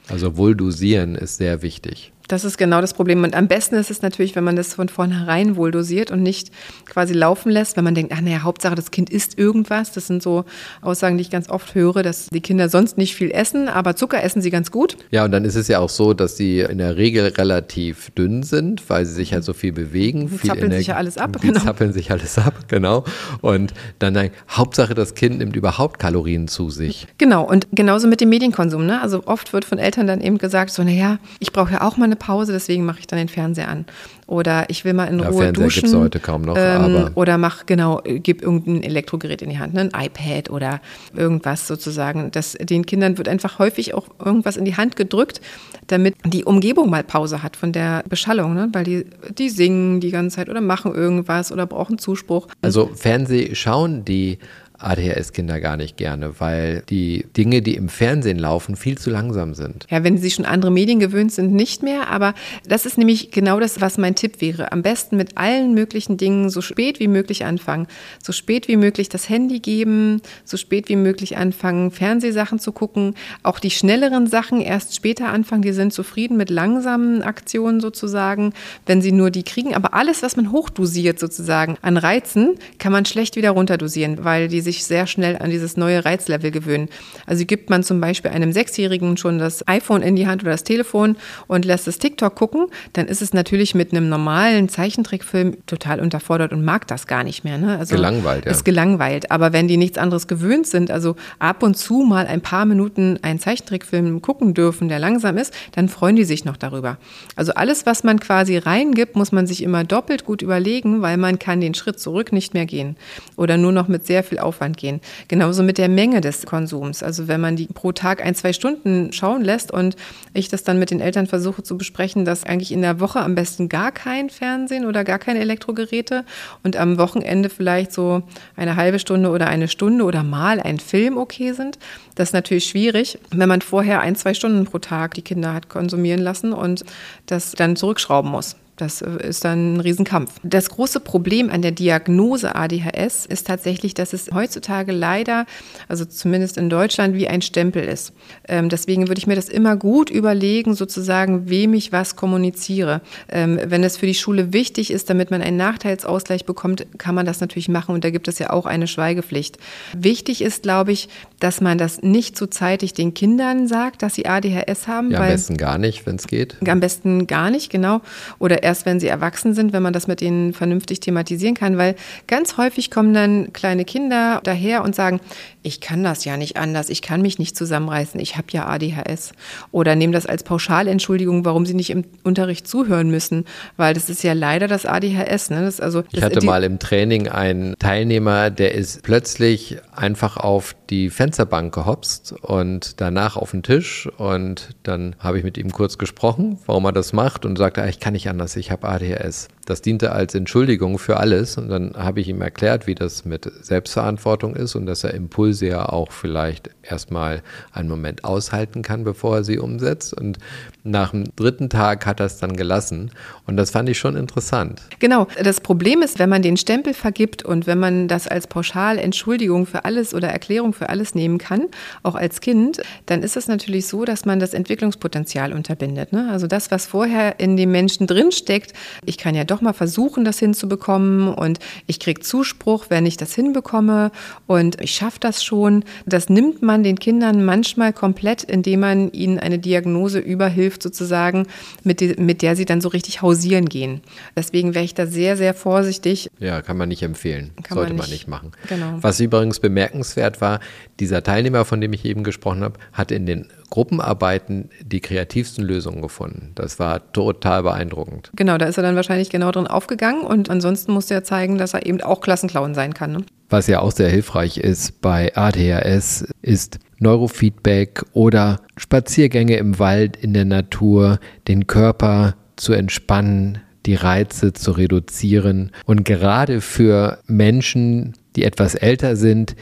Also 0.09 0.37
wohl 0.37 0.55
dosieren 0.55 1.15
ist 1.17 1.39
sehr 1.39 1.63
wichtig. 1.63 2.13
Das 2.29 2.45
ist 2.45 2.59
genau 2.59 2.81
das 2.81 2.95
Problem. 2.95 3.23
Und 3.25 3.35
am 3.35 3.49
besten 3.49 3.77
ist 3.77 3.91
es 3.91 4.03
natürlich, 4.03 4.35
wenn 4.37 4.45
man 4.45 4.57
das 4.57 4.75
von 4.75 4.89
vornherein 4.89 5.57
wohl 5.57 5.71
dosiert 5.71 6.11
und 6.11 6.23
nicht 6.23 6.51
quasi 6.85 7.15
laufen 7.15 7.51
lässt, 7.51 7.77
wenn 7.77 7.85
man 7.85 7.95
denkt, 7.95 8.13
ach 8.15 8.21
naja, 8.21 8.43
Hauptsache 8.43 8.75
das 8.75 8.91
Kind 8.91 9.11
isst 9.11 9.39
irgendwas. 9.39 9.93
Das 9.93 10.07
sind 10.07 10.23
so 10.23 10.45
Aussagen, 10.83 11.17
die 11.19 11.23
ich 11.23 11.31
ganz 11.31 11.49
oft 11.49 11.75
höre, 11.75 12.03
dass 12.03 12.27
die 12.27 12.41
Kinder 12.41 12.69
sonst 12.69 12.99
nicht 12.99 13.15
viel 13.15 13.31
essen, 13.31 13.69
aber 13.69 13.97
Zucker 13.97 14.23
essen 14.23 14.43
sie 14.43 14.51
ganz 14.51 14.71
gut. 14.71 14.97
Ja, 15.11 15.25
und 15.25 15.31
dann 15.33 15.45
ist 15.45 15.55
es 15.55 15.69
ja 15.69 15.79
auch 15.79 15.89
so, 15.89 16.15
dass 16.15 16.37
sie 16.37 16.61
in 16.61 16.79
der 16.79 16.97
Regel 16.97 17.29
relativ 17.29 18.11
dünn 18.11 18.43
sind, 18.43 18.89
weil 18.91 19.07
sie 19.07 19.15
sich 19.15 19.33
halt 19.33 19.45
so 19.45 19.53
viel 19.53 19.73
bewegen. 19.73 20.29
Die 20.31 20.39
viel 20.39 20.49
zappeln 20.51 20.67
Energie- 20.67 20.79
sich 20.79 20.87
ja 20.89 20.97
alles 20.97 21.19
ab, 21.19 21.37
Die 21.41 21.47
genau. 21.49 21.61
zappeln 21.61 21.93
sich 21.93 22.11
alles 22.11 22.39
ab, 22.39 22.55
genau. 22.69 23.05
Und 23.41 23.73
dann, 23.99 24.15
dann 24.15 24.31
Hauptsache 24.51 24.95
das 24.95 25.15
Kind 25.15 25.39
nimmt 25.39 25.55
überhaupt 25.57 25.99
Kalorien 25.99 26.49
zu 26.49 26.71
sich. 26.71 27.07
Genau, 27.19 27.45
und 27.45 27.69
genauso 27.73 28.09
mit 28.09 28.21
dem 28.21 28.31
Medienkonsum. 28.31 28.85
Ne? 28.87 29.01
Also 29.01 29.23
oft 29.27 29.53
wird 29.53 29.65
von 29.65 29.79
Eltern 29.79 30.07
dann 30.07 30.21
eben 30.21 30.39
gesagt, 30.39 30.71
so, 30.71 30.83
naja, 30.83 31.19
ich 31.39 31.53
brauche 31.53 31.73
ja 31.75 31.83
auch 31.83 31.97
mal 31.97 32.05
eine 32.07 32.16
Pause, 32.17 32.53
deswegen 32.53 32.85
mache 32.85 33.01
ich 33.01 33.07
dann 33.07 33.19
den 33.19 33.29
Fernseher 33.29 33.69
an. 33.69 33.85
Oder 34.27 34.69
ich 34.69 34.85
will 34.85 34.93
mal 34.93 35.05
in 35.05 35.21
Ja, 35.21 35.29
Ruhe 35.29 35.43
Fernseher 35.45 35.65
duschen. 35.65 35.83
gibt's 35.83 35.97
heute 35.97 36.19
kaum 36.21 36.43
noch, 36.43 36.57
aber- 36.57 37.13
Oder 37.15 37.39
mach, 37.39 37.67
genau, 37.67 38.03
gib 38.05 38.43
irgendein 38.43 38.83
Elektrogerät 38.83 39.41
in 39.43 39.51
die 39.51 39.59
Hand, 39.59 39.75
ne? 39.75 39.89
ein 39.93 40.07
iPad 40.07 40.51
oder 40.51 40.81
irgendwas 41.15 41.67
sozusagen. 41.69 42.31
Das, 42.33 42.53
den 42.61 42.85
Kindern 42.87 43.19
wird 43.19 43.29
einfach 43.29 43.59
häufig 43.61 43.95
auch 43.95 44.09
irgendwas 44.25 44.57
in 44.57 44.65
die 44.65 44.77
Hand 44.77 44.97
gedrückt, 44.97 45.41
damit 45.87 46.17
die 46.25 46.45
Umgebung 46.45 46.91
mal 46.91 47.05
Pause 47.05 47.43
hat 47.45 47.57
von 47.57 47.73
der 47.73 48.03
Beschallung, 48.09 48.55
ne? 48.55 48.69
weil 48.73 48.85
die, 48.85 49.07
die 49.39 49.49
singen 49.49 50.01
die 50.01 50.11
ganze 50.11 50.37
Zeit 50.37 50.49
oder 50.49 50.61
machen 50.61 50.93
irgendwas 50.95 51.53
oder 51.53 51.67
brauchen 51.67 51.99
Zuspruch. 51.99 52.49
Also 52.63 52.91
Fernseh 52.95 53.55
schauen 53.55 54.05
die 54.05 54.39
ADHS-Kinder 54.79 55.61
gar 55.61 55.77
nicht 55.77 55.97
gerne, 55.97 56.39
weil 56.39 56.83
die 56.89 57.27
Dinge, 57.37 57.63
die 57.63 57.75
im 57.75 57.89
Fernsehen 57.89 58.39
laufen, 58.39 58.77
viel 58.77 58.99
zu 58.99 59.11
langsam 59.11 59.55
sind. 59.55 59.87
Ja, 59.91 60.05
wenn 60.05 60.19
sie 60.19 60.31
schon 60.31 60.45
andere 60.45 60.71
Medien 60.71 61.01
gewöhnt 61.01 61.33
sind, 61.33 61.53
nicht 61.53 61.83
mehr. 61.83 62.09
Aber 62.09 62.35
das 62.67 62.87
ist 62.87 62.99
nämlich 62.99 63.31
genau 63.31 63.61
das, 63.61 63.81
was 63.81 63.99
mein 63.99 64.15
Tipp 64.15 64.41
wäre. 64.41 64.73
Am 64.73 64.83
besten 64.83 65.17
mit 65.17 65.37
allen 65.39 65.75
möglichen 65.75 66.17
Dingen 66.17 66.51
so 66.51 66.61
spät 66.61 67.01
wie 67.01 67.09
möglich 67.09 67.45
anfangen. 67.45 67.87
So 68.23 68.33
spät 68.33 68.69
wie 68.69 68.77
möglich 68.77 69.09
das 69.09 69.29
Handy 69.29 69.61
geben, 69.61 70.21
so 70.45 70.57
spät 70.57 70.89
wie 70.89 70.97
möglich 70.97 71.37
anfangen, 71.37 71.91
Fernsehsachen 71.91 72.59
zu 72.59 72.73
gucken. 72.73 73.15
Auch 73.43 73.59
die 73.59 73.71
schnelleren 73.71 74.27
Sachen 74.27 74.61
erst 74.61 74.95
später 74.95 75.29
anfangen. 75.29 75.63
Die 75.63 75.73
sind 75.73 75.93
zufrieden 75.93 76.37
mit 76.37 76.51
langsamen 76.51 77.23
Aktionen 77.23 77.81
sozusagen, 77.81 78.53
wenn 78.85 79.01
sie 79.01 79.13
nur 79.13 79.31
die 79.31 79.43
kriegen. 79.43 79.75
Aber 79.75 79.95
alles, 79.95 80.23
was 80.23 80.37
man 80.37 80.53
hochdosiert 80.53 81.19
sozusagen 81.19 81.77
an 81.83 81.97
Reizen, 81.97 82.57
kann 82.79 82.93
man 82.93 83.05
schlecht 83.05 83.37
wieder 83.37 83.51
runterdosieren, 83.51 84.25
weil 84.25 84.49
die 84.49 84.61
sich 84.67 84.85
sehr 84.85 85.07
schnell 85.07 85.39
an 85.39 85.49
dieses 85.49 85.79
neue 85.79 86.05
Reizlevel 86.05 86.51
gewöhnen. 86.51 86.89
Also 87.25 87.47
gibt 87.47 87.71
man 87.71 87.83
zum 87.83 88.01
Beispiel 88.01 88.31
einem 88.31 88.53
Sechsjährigen 88.53 89.17
schon 89.17 89.39
das 89.39 89.67
iPhone 89.67 90.03
in 90.03 90.17
die 90.17 90.27
Hand 90.27 90.43
oder 90.43 90.51
das 90.53 90.65
Telefon 90.65 91.17
und 91.47 91.65
lässt 91.65 91.89
es 91.89 91.99
TikTok 91.99 92.35
gucken, 92.35 92.67
dann 92.93 93.07
ist 93.07 93.23
es 93.23 93.33
natürlich 93.33 93.75
mit 93.75 93.93
einem 93.93 94.11
normalen 94.11 94.69
Zeichentrickfilm 94.69 95.57
total 95.67 96.01
unterfordert 96.01 96.53
und 96.53 96.65
mag 96.65 96.87
das 96.89 97.07
gar 97.07 97.25
nicht 97.25 97.45
mehr. 97.45 97.57
Ne? 97.57 97.79
Also 97.79 97.97
Gelangweilt, 97.97 98.45
ja. 98.45 98.51
Ist 98.51 98.65
gelangweilt. 98.65 99.31
Aber 99.31 99.53
wenn 99.53 99.69
die 99.69 99.79
nichts 99.79 99.97
anderes 99.97 100.27
gewöhnt 100.27 100.67
sind, 100.67 100.91
also 100.91 101.17
ab 101.39 101.63
und 101.63 101.77
zu 101.77 102.01
mal 102.01 102.27
ein 102.27 102.41
paar 102.41 102.67
Minuten 102.67 103.19
einen 103.23 103.39
Zeichentrickfilm 103.39 104.21
gucken 104.21 104.53
dürfen, 104.53 104.89
der 104.89 104.99
langsam 104.99 105.39
ist, 105.39 105.55
dann 105.73 105.89
freuen 105.89 106.17
die 106.17 106.25
sich 106.25 106.45
noch 106.45 106.57
darüber. 106.57 106.99
Also 107.37 107.53
alles, 107.55 107.87
was 107.87 108.05
man 108.05 108.21
quasi 108.21 108.59
reingibt, 108.59 109.17
muss 109.17 109.33
man 109.33 109.47
sich 109.47 109.63
immer 109.63 109.85
doppelt 109.85 110.25
gut 110.25 110.43
überlegen, 110.43 111.01
weil 111.03 111.17
man 111.17 111.39
kann 111.39 111.61
den 111.61 111.75
Schritt 111.75 112.01
zurück 112.01 112.33
nicht 112.33 112.53
mehr 112.53 112.67
gehen 112.67 112.97
oder 113.37 113.57
nur 113.57 113.73
noch 113.73 113.89
mit 113.89 114.05
sehr 114.07 114.25
viel 114.25 114.39
Aufwand 114.39 114.56
gehen. 114.77 115.01
Genauso 115.29 115.63
mit 115.63 115.79
der 115.79 115.89
Menge 115.89 116.21
des 116.21 116.47
Konsums. 116.47 117.03
Also 117.03 117.29
wenn 117.29 117.41
man 117.41 117.57
die 117.57 117.67
pro 117.67 117.93
Tag 117.93 118.25
ein, 118.25 118.35
zwei 118.35 118.53
Stunden 118.53 119.13
schauen 119.13 119.43
lässt 119.43 119.71
und 119.71 119.97
ich 120.35 120.49
das 120.49 120.65
dann 120.65 120.79
mit 120.79 120.91
den 120.91 121.01
Eltern 121.01 121.27
versuche 121.27 121.63
zu 121.63 121.79
besprechen, 121.79 122.25
dass 122.25 122.45
eigentlich 122.45 122.73
in 122.73 122.83
der 122.83 123.01
Woche 123.01 123.21
am 123.21 123.35
besten 123.35 123.69
gar 123.69 123.93
kein 123.93 124.31
Fernsehen 124.31 124.87
oder 124.87 125.05
gar 125.05 125.19
keine 125.19 125.41
Elektrogeräte 125.41 126.25
und 126.63 126.77
am 126.77 126.99
Wochenende 126.99 127.49
vielleicht 127.49 127.93
so 127.93 128.23
eine 128.57 128.77
halbe 128.77 128.99
Stunde 128.99 129.31
oder 129.31 129.47
eine 129.47 129.69
Stunde 129.69 130.05
oder 130.05 130.23
mal 130.23 130.61
ein 130.61 130.79
Film 130.79 131.17
okay 131.17 131.53
sind. 131.53 131.79
Das 132.15 132.31
ist 132.31 132.33
natürlich 132.33 132.65
schwierig, 132.65 133.19
wenn 133.31 133.49
man 133.49 133.61
vorher 133.61 134.01
ein, 134.01 134.17
zwei 134.17 134.35
Stunden 134.35 134.65
pro 134.65 134.79
Tag 134.79 135.15
die 135.15 135.23
Kinder 135.23 135.53
hat 135.53 135.69
konsumieren 135.69 136.21
lassen 136.21 136.53
und 136.53 136.85
das 137.27 137.53
dann 137.53 137.77
zurückschrauben 137.77 138.31
muss. 138.31 138.57
Das 138.77 139.01
äh, 139.03 139.27
ist 139.29 139.45
dann 139.45 139.75
ein 139.77 139.81
Riesenkampf. 139.81 140.33
Das 140.43 140.69
große 140.71 141.01
Problem 141.01 141.51
an 141.51 141.63
der 141.63 141.71
Diagnose 141.73 142.55
ADHS 142.55 143.27
ist 143.27 143.47
tatsächlich, 143.47 143.95
dass 143.95 144.13
es 144.13 144.31
heutzutage 144.35 144.93
leider, 144.93 145.47
also 145.89 146.05
zumindest 146.05 146.59
in 146.59 146.69
Deutschland, 146.69 147.15
wie 147.15 147.27
ein 147.29 147.43
Stempel 147.43 147.85
ist. 147.85 148.13
Ähm, 148.49 148.69
deswegen 148.69 149.09
würde 149.09 149.19
ich 149.19 149.27
mir 149.27 149.35
das 149.37 149.49
immer 149.49 149.77
gut 149.77 150.11
überlegen, 150.11 150.75
sozusagen, 150.75 151.49
wem 151.49 151.73
ich 151.75 151.93
was 151.93 152.17
kommuniziere. 152.17 153.01
Ähm, 153.29 153.59
wenn 153.65 153.83
es 153.83 153.97
für 153.97 154.07
die 154.07 154.15
Schule 154.15 154.53
wichtig 154.53 154.91
ist, 154.91 155.09
damit 155.09 155.31
man 155.31 155.41
einen 155.43 155.57
Nachteilsausgleich 155.57 156.45
bekommt, 156.45 156.87
kann 156.99 157.15
man 157.15 157.25
das 157.27 157.41
natürlich 157.41 157.69
machen 157.69 157.95
und 157.95 158.05
da 158.05 158.11
gibt 158.11 158.29
es 158.29 158.39
ja 158.39 158.51
auch 158.51 158.67
eine 158.67 158.87
Schweigepflicht. 158.87 159.59
Wichtig 159.97 160.43
ist, 160.43 160.63
glaube 160.65 160.93
ich, 160.93 161.09
dass 161.41 161.61
man 161.61 161.79
das 161.79 162.03
nicht 162.03 162.37
zu 162.37 162.47
zeitig 162.47 162.93
den 162.93 163.15
Kindern 163.15 163.69
sagt, 163.69 164.03
dass 164.03 164.15
sie 164.15 164.27
ADHS 164.27 164.87
haben, 164.87 165.11
Ja, 165.13 165.21
am 165.21 165.29
besten 165.29 165.57
gar 165.57 165.79
nicht, 165.79 166.05
wenn 166.07 166.17
es 166.17 166.27
geht. 166.27 166.57
am 166.69 166.81
besten 166.81 167.27
gar 167.27 167.51
nicht, 167.51 167.71
genau. 167.71 168.01
Oder 168.39 168.66
erst, 168.67 168.85
wenn 168.85 168.99
sie 168.99 169.07
erwachsen 169.07 169.55
sind, 169.55 169.73
wenn 169.73 169.83
man 169.83 169.93
das 169.93 170.09
mit 170.09 170.21
ihnen 170.21 170.53
vernünftig 170.53 170.99
thematisieren 171.01 171.55
kann. 171.55 171.79
Weil 171.79 171.95
ganz 172.27 172.57
häufig 172.59 172.91
kommen 172.91 173.15
dann 173.15 173.53
kleine 173.53 173.85
Kinder 173.85 174.41
daher 174.43 174.83
und 174.83 174.95
sagen, 174.95 175.21
ich 175.67 175.81
kann 175.81 176.05
das 176.05 176.25
ja 176.25 176.37
nicht 176.37 176.57
anders, 176.57 176.89
ich 176.91 177.03
kann 177.03 177.21
mich 177.23 177.39
nicht 177.41 177.57
zusammenreißen, 177.57 178.21
ich 178.21 178.37
habe 178.37 178.47
ja 178.53 178.67
ADHS. 178.67 179.33
Oder 179.73 179.97
nehmen 179.97 180.13
das 180.13 180.25
als 180.25 180.45
Pauschalentschuldigung, 180.45 181.45
warum 181.45 181.67
sie 181.67 181.75
nicht 181.75 181.91
im 181.91 182.05
Unterricht 182.23 182.69
zuhören 182.69 183.11
müssen. 183.11 183.45
Weil 183.77 183.93
das 183.95 184.09
ist 184.09 184.23
ja 184.23 184.33
leider 184.33 184.69
das 184.69 184.87
ADHS. 184.87 185.51
Ne? 185.51 185.63
Das, 185.63 185.81
also, 185.81 186.01
Ich 186.11 186.21
das, 186.21 186.23
hatte 186.25 186.39
die- 186.39 186.47
mal 186.47 186.63
im 186.63 186.79
Training 186.79 187.29
einen 187.29 187.75
Teilnehmer, 187.79 188.51
der 188.51 188.75
ist 188.75 189.03
plötzlich 189.03 189.79
einfach 189.95 190.37
auf 190.37 190.77
die 190.89 191.11
Fensterbank 191.11 191.75
gehopst 191.75 192.33
und 192.43 193.01
danach 193.01 193.37
auf 193.37 193.51
den 193.51 193.65
Tisch 193.65 194.09
und 194.19 194.69
dann 194.85 195.17
habe 195.19 195.39
ich 195.39 195.45
mit 195.45 195.59
ihm 195.59 195.73
kurz 195.73 195.99
gesprochen, 195.99 196.59
warum 196.67 196.85
er 196.85 196.93
das 196.93 197.13
macht 197.13 197.45
und 197.45 197.57
sagte, 197.59 197.83
ah, 197.83 197.89
ich 197.89 197.99
kann 197.99 198.13
nicht 198.13 198.29
anders, 198.29 198.55
ich 198.55 198.71
habe 198.71 198.87
ADHS. 198.87 199.49
Das 199.65 199.83
diente 199.83 200.13
als 200.13 200.35
Entschuldigung 200.37 200.99
für 201.01 201.17
alles 201.17 201.59
und 201.59 201.69
dann 201.69 201.95
habe 201.97 202.21
ich 202.21 202.29
ihm 202.29 202.41
erklärt, 202.41 202.87
wie 202.87 202.95
das 202.95 203.25
mit 203.25 203.51
Selbstverantwortung 203.63 204.55
ist 204.55 204.77
und 204.77 204.87
dass 204.87 205.03
er 205.03 205.13
Impulse 205.15 205.56
ja 205.61 205.89
auch 205.89 206.13
vielleicht 206.13 206.71
erstmal 206.83 207.43
einen 207.73 207.89
Moment 207.89 208.25
aushalten 208.25 208.83
kann, 208.83 209.05
bevor 209.05 209.37
er 209.37 209.45
sie 209.45 209.59
umsetzt. 209.59 210.15
Und 210.15 210.39
nach 210.87 211.11
dem 211.11 211.25
dritten 211.37 211.69
Tag 211.69 212.07
hat 212.07 212.21
er 212.21 212.27
es 212.27 212.39
dann 212.39 212.57
gelassen 212.57 213.11
und 213.47 213.57
das 213.57 213.71
fand 213.71 213.89
ich 213.89 213.99
schon 213.99 214.17
interessant. 214.17 214.83
Genau. 214.99 215.27
Das 215.43 215.61
Problem 215.61 216.03
ist, 216.03 216.19
wenn 216.19 216.29
man 216.29 216.43
den 216.43 216.57
Stempel 216.57 216.95
vergibt 216.95 217.45
und 217.45 217.67
wenn 217.67 217.79
man 217.79 218.09
das 218.09 218.29
als 218.29 218.47
Pauschalentschuldigung 218.47 219.67
für 219.67 219.85
alles 219.85 220.15
oder 220.15 220.29
Erklärung 220.29 220.73
für 220.73 220.89
alles 220.89 221.15
nehmen 221.15 221.39
kann, 221.39 221.67
auch 222.03 222.15
als 222.15 222.41
Kind, 222.41 222.81
dann 223.07 223.23
ist 223.23 223.37
es 223.37 223.49
natürlich 223.49 223.87
so, 223.87 224.05
dass 224.05 224.25
man 224.25 224.39
das 224.39 224.55
Entwicklungspotenzial 224.55 225.53
unterbindet. 225.53 226.13
Ne? 226.13 226.29
Also 226.31 226.47
das, 226.47 226.71
was 226.71 226.87
vorher 226.87 227.41
in 227.41 227.57
dem 227.57 227.71
Menschen 227.71 228.07
drinsteckt, 228.07 228.73
ich 229.05 229.19
kann 229.19 229.35
ja 229.35 229.45
doch 229.45 229.61
mal 229.61 229.73
versuchen, 229.73 230.25
das 230.25 230.39
hinzubekommen 230.39 231.29
und 231.29 231.59
ich 231.87 232.01
kriege 232.01 232.21
Zuspruch, 232.21 232.87
wenn 232.89 233.07
ich 233.07 233.17
das 233.17 233.35
hinbekomme 233.35 234.11
und 234.47 234.81
ich 234.81 234.93
schaffe 234.93 235.19
das 235.21 235.45
schon. 235.45 235.85
Das 236.07 236.29
nimmt 236.29 236.63
man 236.63 236.83
den 236.83 236.99
Kindern 236.99 237.45
manchmal 237.45 237.93
komplett, 237.93 238.43
indem 238.43 238.81
man 238.81 239.13
ihnen 239.13 239.39
eine 239.39 239.59
Diagnose 239.59 240.19
überhilft, 240.19 240.76
sozusagen, 240.83 241.47
mit, 241.85 242.01
die, 242.01 242.15
mit 242.19 242.43
der 242.43 242.57
sie 242.57 242.65
dann 242.65 242.81
so 242.81 242.89
richtig 242.89 243.23
hausieren 243.23 243.69
gehen. 243.69 244.01
Deswegen 244.37 244.75
wäre 244.75 244.85
ich 244.85 244.95
da 244.95 245.07
sehr, 245.07 245.37
sehr 245.37 245.55
vorsichtig. 245.55 246.31
Ja, 246.39 246.63
kann 246.63 246.77
man 246.77 246.89
nicht 246.89 247.03
empfehlen. 247.03 247.53
Kann 247.63 247.77
Sollte 247.77 247.93
man 247.93 247.99
man 247.99 248.11
nicht. 248.11 248.13
nicht 248.13 248.29
machen. 248.29 248.53
Genau. 248.69 248.99
Was 249.01 249.21
übrigens 249.21 249.61
bemerkenswert 249.61 250.41
war, 250.41 250.61
dieser 251.01 251.23
Teilnehmer, 251.23 251.65
von 251.65 251.81
dem 251.81 251.93
ich 251.93 252.05
eben 252.05 252.25
gesprochen 252.25 252.63
habe, 252.63 252.79
hat 252.93 253.11
in 253.11 253.27
den 253.27 253.49
Gruppenarbeiten 253.71 254.71
die 254.83 255.01
kreativsten 255.01 255.65
Lösungen 255.65 256.03
gefunden. 256.03 256.53
Das 256.55 256.79
war 256.79 257.13
total 257.13 257.63
beeindruckend. 257.63 258.31
Genau, 258.37 258.59
da 258.59 258.67
ist 258.67 258.77
er 258.77 258.83
dann 258.83 258.97
wahrscheinlich 258.97 259.31
genau 259.31 259.51
drin 259.51 259.67
aufgegangen 259.67 260.23
und 260.23 260.51
ansonsten 260.51 260.93
musste 260.93 261.15
er 261.15 261.25
zeigen, 261.25 261.59
dass 261.59 261.75
er 261.75 261.85
eben 261.85 262.01
auch 262.01 262.21
Klassenclown 262.21 262.75
sein 262.75 262.95
kann. 262.95 263.13
Ne? 263.13 263.25
Was 263.49 263.67
ja 263.67 263.81
auch 263.81 263.93
sehr 263.93 264.09
hilfreich 264.09 264.59
ist 264.59 265.01
bei 265.01 265.35
ADHS, 265.37 266.27
ist 266.43 266.79
Neurofeedback 266.99 268.05
oder 268.13 268.61
Spaziergänge 268.77 269.57
im 269.57 269.79
Wald, 269.79 270.17
in 270.17 270.35
der 270.35 270.45
Natur, 270.45 271.19
den 271.49 271.67
Körper 271.67 272.37
zu 272.57 272.73
entspannen, 272.73 273.59
die 273.87 273.95
Reize 273.95 274.53
zu 274.53 274.73
reduzieren. 274.73 275.71
Und 275.85 276.05
gerade 276.05 276.61
für 276.61 277.19
Menschen, 277.27 278.15
die 278.35 278.45
etwas 278.45 278.75
älter 278.75 279.17
sind, 279.17 279.57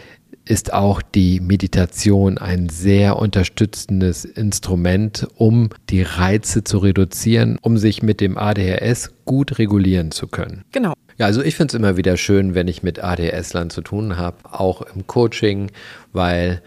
ist 0.46 0.72
auch 0.74 1.00
die 1.00 1.40
Meditation 1.40 2.36
ein 2.38 2.68
sehr 2.68 3.18
unterstützendes 3.18 4.24
Instrument, 4.24 5.26
um 5.36 5.70
die 5.88 6.02
Reize 6.02 6.64
zu 6.64 6.78
reduzieren, 6.78 7.58
um 7.62 7.78
sich 7.78 8.02
mit 8.02 8.20
dem 8.20 8.36
ADHS 8.36 9.12
gut 9.24 9.58
regulieren 9.58 10.10
zu 10.10 10.26
können. 10.26 10.64
Genau. 10.72 10.92
Ja, 11.16 11.26
also 11.26 11.42
ich 11.42 11.54
finde 11.54 11.72
es 11.72 11.78
immer 11.78 11.96
wieder 11.96 12.16
schön, 12.16 12.54
wenn 12.54 12.68
ich 12.68 12.82
mit 12.82 13.02
ADS-Lern 13.02 13.70
zu 13.70 13.80
tun 13.80 14.16
habe, 14.18 14.36
auch 14.50 14.82
im 14.82 15.06
Coaching, 15.06 15.70
weil 16.12 16.60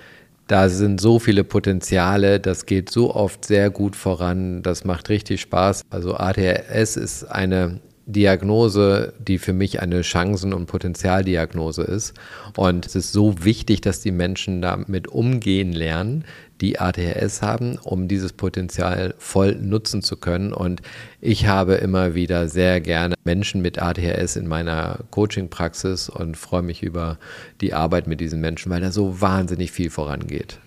Da 0.48 0.70
sind 0.70 1.02
so 1.02 1.20
viele 1.20 1.44
Potenziale, 1.44 2.40
das 2.40 2.66
geht 2.66 2.90
so 2.90 3.14
oft 3.14 3.44
sehr 3.44 3.70
gut 3.70 3.98
voran, 3.98 4.64
das 4.64 4.86
macht 4.86 5.10
richtig 5.10 5.42
Spaß. 5.42 5.82
Also 5.90 6.16
ADHS 6.16 6.96
ist 6.96 7.26
eine 7.26 7.82
Diagnose, 8.06 9.14
die 9.20 9.38
für 9.38 9.52
mich 9.52 9.82
eine 9.82 10.02
Chancen- 10.02 10.54
und 10.54 10.66
Potenzialdiagnose 10.66 11.84
ist. 11.84 12.14
Und 12.56 12.86
es 12.86 12.96
ist 12.96 13.12
so 13.12 13.44
wichtig, 13.44 13.82
dass 13.82 14.00
die 14.00 14.12
Menschen 14.12 14.62
damit 14.62 15.10
umgehen 15.10 15.74
lernen, 15.74 16.24
die 16.62 16.80
ADHS 16.80 17.42
haben, 17.42 17.78
um 17.84 18.08
dieses 18.08 18.34
Potenzial 18.34 19.14
voll 19.18 19.56
nutzen 19.56 20.02
zu 20.02 20.18
können. 20.18 20.54
Und 20.54 20.82
ich 21.22 21.48
habe 21.48 21.76
immer 21.76 22.16
wieder 22.16 22.48
sehr 22.48 22.82
gerne 22.82 23.16
Menschen 23.24 23.62
mit 23.62 23.82
ADHS 23.82 24.36
in 24.36 24.48
meiner 24.48 25.00
Coaching-Praxis 25.12 26.10
und 26.10 26.38
freue 26.38 26.64
mich 26.64 26.84
über 26.84 27.18
die 27.62 27.74
Arbeit 27.74 28.08
mit 28.08 28.20
diesen 28.20 28.42
Menschen, 28.42 28.72
weil 28.72 28.82
da 28.82 28.92
so 28.92 29.22
wahnsinnig 29.22 29.72
viel 29.72 29.90
vorangeht. 29.90 30.60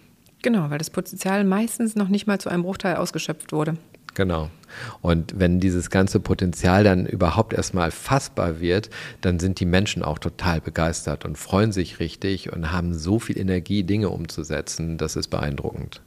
Genau, 0.42 0.70
weil 0.70 0.78
das 0.78 0.90
Potenzial 0.90 1.44
meistens 1.44 1.96
noch 1.96 2.08
nicht 2.08 2.26
mal 2.26 2.40
zu 2.40 2.48
einem 2.48 2.62
Bruchteil 2.62 2.96
ausgeschöpft 2.96 3.52
wurde. 3.52 3.76
Genau. 4.14 4.50
Und 5.02 5.38
wenn 5.38 5.60
dieses 5.60 5.90
ganze 5.90 6.20
Potenzial 6.20 6.84
dann 6.84 7.06
überhaupt 7.06 7.52
erstmal 7.52 7.90
fassbar 7.90 8.60
wird, 8.60 8.90
dann 9.20 9.38
sind 9.38 9.60
die 9.60 9.66
Menschen 9.66 10.02
auch 10.02 10.18
total 10.18 10.60
begeistert 10.60 11.24
und 11.24 11.38
freuen 11.38 11.72
sich 11.72 12.00
richtig 12.00 12.52
und 12.52 12.72
haben 12.72 12.94
so 12.94 13.18
viel 13.18 13.38
Energie, 13.38 13.82
Dinge 13.82 14.10
umzusetzen. 14.10 14.98
Das 14.98 15.16
ist 15.16 15.28
beeindruckend. 15.28 16.02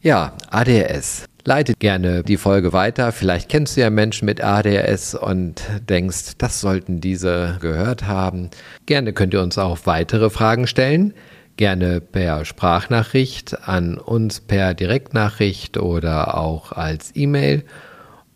Ja, 0.00 0.32
ADHS. 0.50 1.26
Leitet 1.44 1.80
gerne 1.80 2.22
die 2.22 2.36
Folge 2.36 2.72
weiter. 2.72 3.10
Vielleicht 3.12 3.48
kennst 3.48 3.76
du 3.76 3.80
ja 3.80 3.90
Menschen 3.90 4.26
mit 4.26 4.42
ADHS 4.42 5.14
und 5.14 5.62
denkst, 5.88 6.38
das 6.38 6.60
sollten 6.60 7.00
diese 7.00 7.58
gehört 7.60 8.06
haben. 8.06 8.50
Gerne 8.86 9.12
könnt 9.12 9.34
ihr 9.34 9.42
uns 9.42 9.58
auch 9.58 9.78
weitere 9.84 10.30
Fragen 10.30 10.66
stellen 10.66 11.14
gerne 11.56 12.00
per 12.00 12.44
Sprachnachricht 12.44 13.68
an 13.68 13.98
uns 13.98 14.40
per 14.40 14.74
Direktnachricht 14.74 15.78
oder 15.78 16.36
auch 16.38 16.72
als 16.72 17.14
E-Mail. 17.14 17.64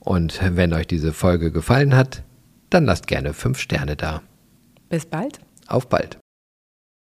Und 0.00 0.40
wenn 0.42 0.72
euch 0.72 0.87
diese 0.87 1.12
Folge 1.12 1.50
gefallen 1.50 1.96
hat, 1.96 2.22
dann 2.70 2.85
lasst 2.85 3.07
gerne 3.07 3.33
fünf 3.33 3.59
Sterne 3.59 3.96
da. 3.96 4.22
Bis 4.88 5.07
bald. 5.07 5.40
Auf 5.66 5.88
bald. 5.88 6.18